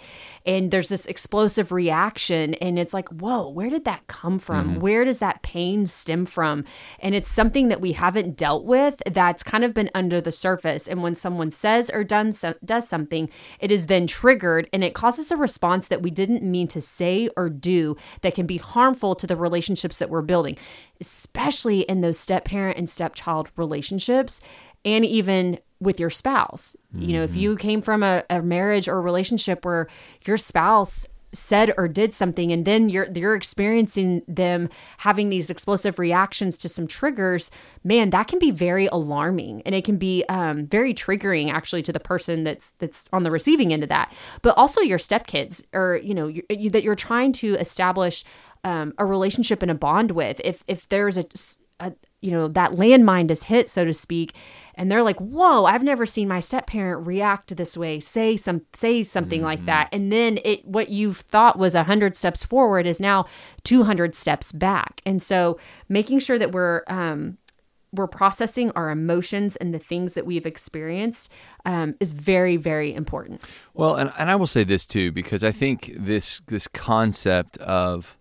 and 0.48 0.72
there's 0.72 0.88
this 0.88 1.06
explosive 1.08 1.72
reaction 1.72 2.54
and 2.56 2.80
it's 2.80 2.94
like 2.94 3.10
whoa 3.10 3.48
where 3.50 3.70
did 3.70 3.84
that 3.86 4.08
come 4.08 4.39
from 4.39 4.70
mm-hmm. 4.70 4.80
where 4.80 5.04
does 5.04 5.20
that 5.20 5.42
pain 5.44 5.86
stem 5.86 6.25
from 6.25 6.63
and 7.00 7.13
it's 7.13 7.30
something 7.30 7.68
that 7.68 7.82
we 7.82 7.92
haven't 7.92 8.38
dealt 8.38 8.63
with 8.63 9.01
that's 9.12 9.44
kind 9.44 9.63
of 9.63 9.74
been 9.74 9.92
under 9.94 10.22
the 10.22 10.32
surface 10.32 10.88
and 10.88 11.04
when 11.04 11.13
someone 11.13 11.51
says 11.51 11.92
or 11.94 12.04
done 12.04 12.32
so, 12.32 12.56
does 12.63 12.88
something 12.88 13.30
it 13.60 13.72
is 13.72 13.88
then 13.88 14.08
triggered 14.08 14.68
and 14.72 14.84
it 14.84 14.96
causes 14.96 15.32
a 15.32 15.38
response 15.38 15.89
that 15.89 16.01
we 16.01 16.10
didn't 16.10 16.42
mean 16.42 16.68
to 16.68 16.82
say 16.82 17.30
or 17.36 17.50
do 17.50 17.96
that 18.22 18.34
can 18.34 18.48
be 18.48 18.58
harmful 18.58 19.13
to 19.13 19.27
the 19.27 19.36
relationships 19.88 20.00
that 20.00 20.10
we're 20.10 20.22
building 20.22 20.58
especially 21.00 21.82
in 21.82 22.01
those 22.01 22.17
step 22.17 22.46
parent 22.46 22.77
and 22.77 22.89
stepchild 22.89 23.51
relationships 23.56 24.41
and 24.84 25.06
even 25.06 25.60
with 25.79 26.00
your 26.00 26.10
spouse. 26.10 26.75
Mm-hmm. 26.96 27.03
You 27.03 27.13
know, 27.13 27.24
if 27.24 27.32
mm-hmm. 27.32 27.39
you 27.39 27.56
came 27.56 27.82
from 27.82 28.01
a, 28.01 28.24
a 28.32 28.41
marriage 28.41 28.88
or 28.88 28.98
a 28.98 29.01
relationship 29.01 29.63
where 29.63 29.88
your 30.25 30.38
spouse 30.38 31.06
said 31.34 31.74
or 31.77 31.88
did 31.88 32.13
something 32.13 32.51
and 32.51 32.65
then 32.65 32.89
you're 32.89 33.08
you're 33.13 33.36
experiencing 33.36 34.22
them 34.27 34.70
having 35.00 35.29
these 35.29 35.50
explosive 35.50 36.00
reactions 36.00 36.58
to 36.58 36.70
some 36.70 36.88
triggers 36.88 37.51
man 37.84 38.10
that 38.12 38.27
can 38.27 38.39
be 38.39 38.50
very 38.50 38.88
alarming 38.88 39.62
and 39.65 39.75
it 39.75 39.84
can 39.84 39.98
be 39.98 40.24
um, 40.29 40.65
very 40.67 40.94
triggering 40.94 41.51
actually 41.51 41.84
to 41.84 41.91
the 41.91 42.00
person 42.00 42.44
that's 42.44 42.72
that's 42.79 43.10
on 43.12 43.24
the 43.24 43.32
receiving 43.32 43.74
end 43.74 43.84
of 43.84 43.89
that 43.89 44.12
but 44.41 44.58
also 44.58 44.79
your 44.79 44.98
stepkids 44.98 45.62
or 45.74 46.00
you 46.01 46.13
know 46.13 46.27
you, 46.27 46.44
you, 46.50 46.70
that 46.70 46.84
you're 46.84 46.96
trying 46.96 47.34
to 47.34 47.56
establish 47.56 48.24
um, 48.64 48.94
a 48.98 49.06
relationship 49.06 49.62
and 49.62 49.72
a 49.72 49.76
bond 49.76 50.12
with. 50.12 50.42
If 50.44 50.64
if 50.68 50.88
there's 50.90 51.18
a, 51.18 51.26
a 51.80 51.94
you 52.22 52.32
know 52.32 52.48
that 52.48 52.72
landmine 52.72 53.30
is 53.30 53.44
hit 53.44 53.70
so 53.70 53.86
to 53.86 53.94
speak 53.94 54.34
and 54.74 54.92
they're 54.92 55.04
like 55.04 55.18
whoa 55.18 55.66
i've 55.66 55.84
never 55.84 56.04
seen 56.04 56.28
my 56.28 56.40
step 56.40 56.66
parent 56.66 57.06
react 57.06 57.56
this 57.56 57.78
way 57.78 58.00
say 58.00 58.36
some 58.36 58.62
say 58.74 59.04
something 59.04 59.40
mm-hmm. 59.40 59.46
like 59.46 59.66
that. 59.66 59.90
And 59.92 60.12
then 60.12 60.40
it 60.44 60.66
what 60.66 60.90
you've 60.90 61.18
thought 61.18 61.58
was 61.60 61.74
100 61.74 62.16
steps 62.16 62.44
forward 62.44 62.86
is 62.86 63.00
now 63.00 63.26
200 63.64 64.16
steps 64.16 64.52
back. 64.52 65.02
And 65.06 65.22
so 65.22 65.60
making 65.90 66.20
sure 66.20 66.40
that 66.40 66.52
we're 66.52 66.84
um 66.88 67.38
we're 67.94 68.08
processing 68.08 68.70
our 68.72 68.90
emotions 68.90 69.56
and 69.56 69.74
the 69.74 69.80
things 69.80 70.14
that 70.14 70.26
we've 70.26 70.46
experienced 70.46 71.32
um, 71.66 71.96
is 72.00 72.12
very 72.12 72.58
very 72.58 72.94
important. 72.94 73.42
Well 73.74 73.96
and, 73.96 74.12
and 74.20 74.30
i 74.30 74.36
will 74.36 74.48
say 74.48 74.64
this 74.64 74.86
too 74.86 75.12
because 75.12 75.44
i 75.44 75.52
think 75.52 75.94
this 75.96 76.42
this 76.48 76.68
concept 76.68 77.58
of 77.58 78.17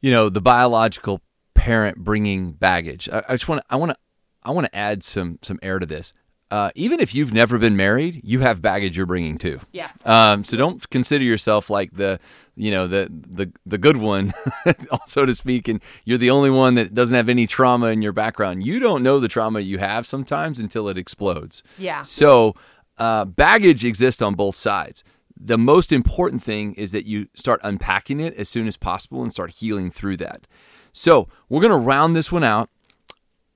you 0.00 0.10
know 0.10 0.28
the 0.28 0.40
biological 0.40 1.20
parent 1.54 1.98
bringing 1.98 2.52
baggage. 2.52 3.08
I, 3.12 3.22
I 3.28 3.32
just 3.32 3.48
want 3.48 3.60
to, 3.60 3.66
I 3.70 3.76
want 3.76 3.90
to 3.90 3.96
I 4.44 4.50
want 4.50 4.66
to 4.66 4.76
add 4.76 5.02
some 5.02 5.38
some 5.42 5.58
air 5.62 5.78
to 5.78 5.86
this. 5.86 6.12
Uh, 6.50 6.70
even 6.74 6.98
if 6.98 7.14
you've 7.14 7.32
never 7.34 7.58
been 7.58 7.76
married, 7.76 8.22
you 8.24 8.40
have 8.40 8.62
baggage 8.62 8.96
you're 8.96 9.04
bringing 9.04 9.36
too. 9.36 9.60
Yeah. 9.70 9.90
Um, 10.06 10.42
so 10.44 10.56
don't 10.56 10.88
consider 10.88 11.22
yourself 11.22 11.68
like 11.68 11.94
the, 11.94 12.18
you 12.56 12.70
know, 12.70 12.86
the 12.86 13.06
the 13.10 13.52
the 13.66 13.76
good 13.76 13.98
one, 13.98 14.32
so 15.06 15.26
to 15.26 15.34
speak, 15.34 15.68
and 15.68 15.82
you're 16.06 16.16
the 16.16 16.30
only 16.30 16.48
one 16.48 16.74
that 16.76 16.94
doesn't 16.94 17.14
have 17.14 17.28
any 17.28 17.46
trauma 17.46 17.88
in 17.88 18.00
your 18.00 18.12
background. 18.12 18.64
You 18.64 18.78
don't 18.78 19.02
know 19.02 19.20
the 19.20 19.28
trauma 19.28 19.60
you 19.60 19.76
have 19.76 20.06
sometimes 20.06 20.58
until 20.58 20.88
it 20.88 20.96
explodes. 20.96 21.62
Yeah. 21.76 22.00
So 22.00 22.54
uh, 22.96 23.26
baggage 23.26 23.84
exists 23.84 24.22
on 24.22 24.34
both 24.34 24.56
sides. 24.56 25.04
The 25.40 25.58
most 25.58 25.92
important 25.92 26.42
thing 26.42 26.74
is 26.74 26.90
that 26.92 27.06
you 27.06 27.28
start 27.34 27.60
unpacking 27.62 28.20
it 28.20 28.34
as 28.34 28.48
soon 28.48 28.66
as 28.66 28.76
possible 28.76 29.22
and 29.22 29.32
start 29.32 29.52
healing 29.52 29.90
through 29.90 30.16
that. 30.18 30.48
So 30.92 31.28
we're 31.48 31.60
going 31.60 31.70
to 31.70 31.78
round 31.78 32.16
this 32.16 32.32
one 32.32 32.42
out. 32.42 32.70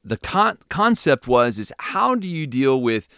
The 0.05 0.17
con- 0.17 0.59
concept 0.69 1.27
was 1.27 1.59
is 1.59 1.73
how 1.79 2.15
do 2.15 2.29
you 2.29 2.47
deal 2.47 2.81
with 2.81 3.09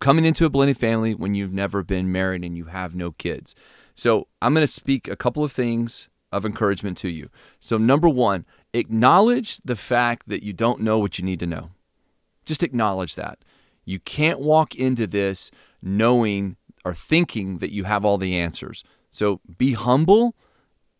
coming 0.00 0.24
into 0.24 0.44
a 0.44 0.50
blended 0.50 0.76
family 0.76 1.14
when 1.14 1.34
you've 1.34 1.52
never 1.52 1.82
been 1.82 2.12
married 2.12 2.44
and 2.44 2.56
you 2.56 2.66
have 2.66 2.94
no 2.94 3.12
kids? 3.12 3.54
So 3.96 4.28
I'm 4.40 4.54
going 4.54 4.66
to 4.66 4.72
speak 4.72 5.08
a 5.08 5.16
couple 5.16 5.42
of 5.42 5.52
things 5.52 6.08
of 6.30 6.44
encouragement 6.44 6.96
to 6.98 7.08
you. 7.08 7.30
So 7.60 7.78
number 7.78 8.08
one, 8.08 8.44
acknowledge 8.72 9.58
the 9.64 9.76
fact 9.76 10.28
that 10.28 10.42
you 10.42 10.52
don't 10.52 10.80
know 10.80 10.98
what 10.98 11.18
you 11.18 11.24
need 11.24 11.40
to 11.40 11.46
know. 11.46 11.70
Just 12.44 12.62
acknowledge 12.62 13.14
that. 13.14 13.38
You 13.84 14.00
can't 14.00 14.40
walk 14.40 14.74
into 14.74 15.06
this 15.06 15.50
knowing 15.82 16.56
or 16.84 16.94
thinking 16.94 17.58
that 17.58 17.72
you 17.72 17.84
have 17.84 18.04
all 18.04 18.18
the 18.18 18.36
answers. 18.36 18.84
So 19.10 19.40
be 19.58 19.72
humble 19.72 20.34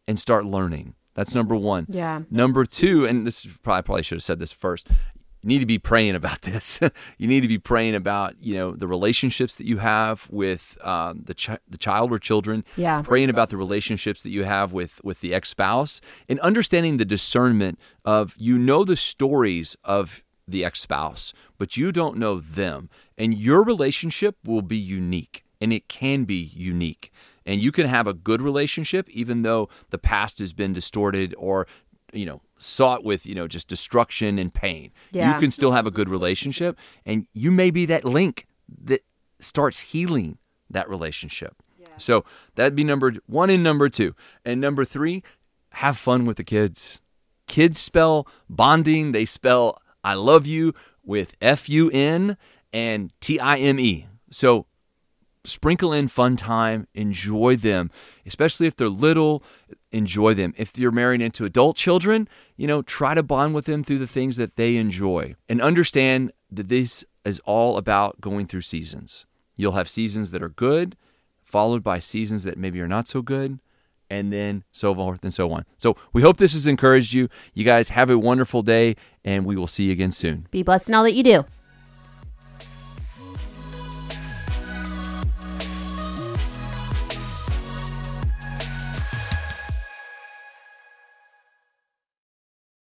and 0.06 0.18
start 0.18 0.44
learning. 0.44 0.94
That's 1.14 1.34
number 1.34 1.56
one. 1.56 1.86
Yeah. 1.88 2.22
Number 2.30 2.64
two, 2.64 3.06
and 3.06 3.26
this 3.26 3.46
probably 3.62 3.82
probably 3.82 4.02
should 4.02 4.16
have 4.16 4.22
said 4.22 4.38
this 4.38 4.52
first. 4.52 4.88
You 4.88 5.48
need 5.48 5.58
to 5.60 5.66
be 5.66 5.78
praying 5.78 6.14
about 6.14 6.42
this. 6.42 6.80
you 7.18 7.28
need 7.28 7.42
to 7.42 7.48
be 7.48 7.58
praying 7.58 7.94
about 7.94 8.34
you 8.40 8.54
know 8.54 8.72
the 8.72 8.88
relationships 8.88 9.56
that 9.56 9.66
you 9.66 9.78
have 9.78 10.26
with 10.30 10.76
um, 10.82 11.22
the 11.24 11.58
the 11.68 11.78
child 11.78 12.12
or 12.12 12.18
children. 12.18 12.64
Yeah. 12.76 13.02
Praying 13.02 13.30
about 13.30 13.50
the 13.50 13.56
relationships 13.56 14.22
that 14.22 14.30
you 14.30 14.44
have 14.44 14.72
with 14.72 15.02
with 15.04 15.20
the 15.20 15.32
ex 15.34 15.50
spouse 15.50 16.00
and 16.28 16.40
understanding 16.40 16.96
the 16.96 17.04
discernment 17.04 17.78
of 18.04 18.34
you 18.36 18.58
know 18.58 18.84
the 18.84 18.96
stories 18.96 19.76
of 19.84 20.24
the 20.48 20.64
ex 20.64 20.80
spouse, 20.80 21.32
but 21.58 21.76
you 21.76 21.92
don't 21.92 22.16
know 22.16 22.40
them, 22.40 22.90
and 23.16 23.34
your 23.34 23.62
relationship 23.62 24.36
will 24.44 24.62
be 24.62 24.76
unique, 24.76 25.43
and 25.60 25.72
it 25.72 25.88
can 25.88 26.24
be 26.24 26.50
unique. 26.54 27.10
And 27.46 27.60
you 27.60 27.72
can 27.72 27.86
have 27.86 28.06
a 28.06 28.14
good 28.14 28.40
relationship 28.40 29.08
even 29.10 29.42
though 29.42 29.68
the 29.90 29.98
past 29.98 30.38
has 30.38 30.52
been 30.52 30.72
distorted 30.72 31.34
or, 31.36 31.66
you 32.12 32.24
know, 32.24 32.40
sought 32.58 33.04
with, 33.04 33.26
you 33.26 33.34
know, 33.34 33.46
just 33.46 33.68
destruction 33.68 34.38
and 34.38 34.52
pain. 34.52 34.92
Yeah. 35.12 35.34
You 35.34 35.40
can 35.40 35.50
still 35.50 35.72
have 35.72 35.86
a 35.86 35.90
good 35.90 36.08
relationship 36.08 36.78
and 37.04 37.26
you 37.32 37.50
may 37.50 37.70
be 37.70 37.86
that 37.86 38.04
link 38.04 38.46
that 38.84 39.02
starts 39.38 39.80
healing 39.80 40.38
that 40.70 40.88
relationship. 40.88 41.54
Yeah. 41.78 41.88
So 41.98 42.24
that'd 42.54 42.74
be 42.74 42.84
number 42.84 43.14
one 43.26 43.50
and 43.50 43.62
number 43.62 43.88
two. 43.88 44.14
And 44.44 44.60
number 44.60 44.84
three, 44.84 45.22
have 45.70 45.98
fun 45.98 46.24
with 46.24 46.38
the 46.38 46.44
kids. 46.44 47.00
Kids 47.46 47.78
spell 47.78 48.26
bonding, 48.48 49.12
they 49.12 49.26
spell 49.26 49.78
I 50.02 50.14
love 50.14 50.46
you 50.46 50.74
with 51.02 51.36
F 51.40 51.68
U 51.68 51.90
N 51.90 52.36
and 52.72 53.12
T 53.20 53.40
I 53.40 53.56
M 53.56 53.80
E. 53.80 54.06
So 54.30 54.66
sprinkle 55.44 55.92
in 55.92 56.08
fun 56.08 56.36
time, 56.36 56.86
enjoy 56.94 57.56
them, 57.56 57.90
especially 58.26 58.66
if 58.66 58.76
they're 58.76 58.88
little, 58.88 59.42
enjoy 59.92 60.34
them. 60.34 60.54
If 60.56 60.78
you're 60.78 60.90
married 60.90 61.20
into 61.20 61.44
adult 61.44 61.76
children, 61.76 62.28
you 62.56 62.66
know, 62.66 62.82
try 62.82 63.14
to 63.14 63.22
bond 63.22 63.54
with 63.54 63.66
them 63.66 63.84
through 63.84 63.98
the 63.98 64.06
things 64.06 64.36
that 64.36 64.56
they 64.56 64.76
enjoy 64.76 65.34
and 65.48 65.60
understand 65.60 66.32
that 66.50 66.68
this 66.68 67.04
is 67.24 67.40
all 67.40 67.76
about 67.76 68.20
going 68.20 68.46
through 68.46 68.62
seasons. 68.62 69.26
You'll 69.56 69.72
have 69.72 69.88
seasons 69.88 70.30
that 70.32 70.42
are 70.42 70.48
good, 70.48 70.96
followed 71.42 71.82
by 71.82 71.98
seasons 71.98 72.42
that 72.44 72.58
maybe 72.58 72.80
are 72.80 72.88
not 72.88 73.06
so 73.08 73.22
good, 73.22 73.60
and 74.10 74.32
then 74.32 74.64
so 74.72 74.94
forth 74.94 75.22
and 75.22 75.32
so 75.32 75.50
on. 75.52 75.64
So 75.78 75.96
we 76.12 76.22
hope 76.22 76.36
this 76.36 76.52
has 76.52 76.66
encouraged 76.66 77.12
you. 77.12 77.28
You 77.54 77.64
guys 77.64 77.88
have 77.90 78.10
a 78.10 78.18
wonderful 78.18 78.62
day, 78.62 78.96
and 79.24 79.44
we 79.44 79.56
will 79.56 79.66
see 79.66 79.84
you 79.84 79.92
again 79.92 80.12
soon. 80.12 80.46
Be 80.50 80.62
blessed 80.62 80.88
in 80.88 80.94
all 80.94 81.04
that 81.04 81.14
you 81.14 81.22
do. 81.22 81.44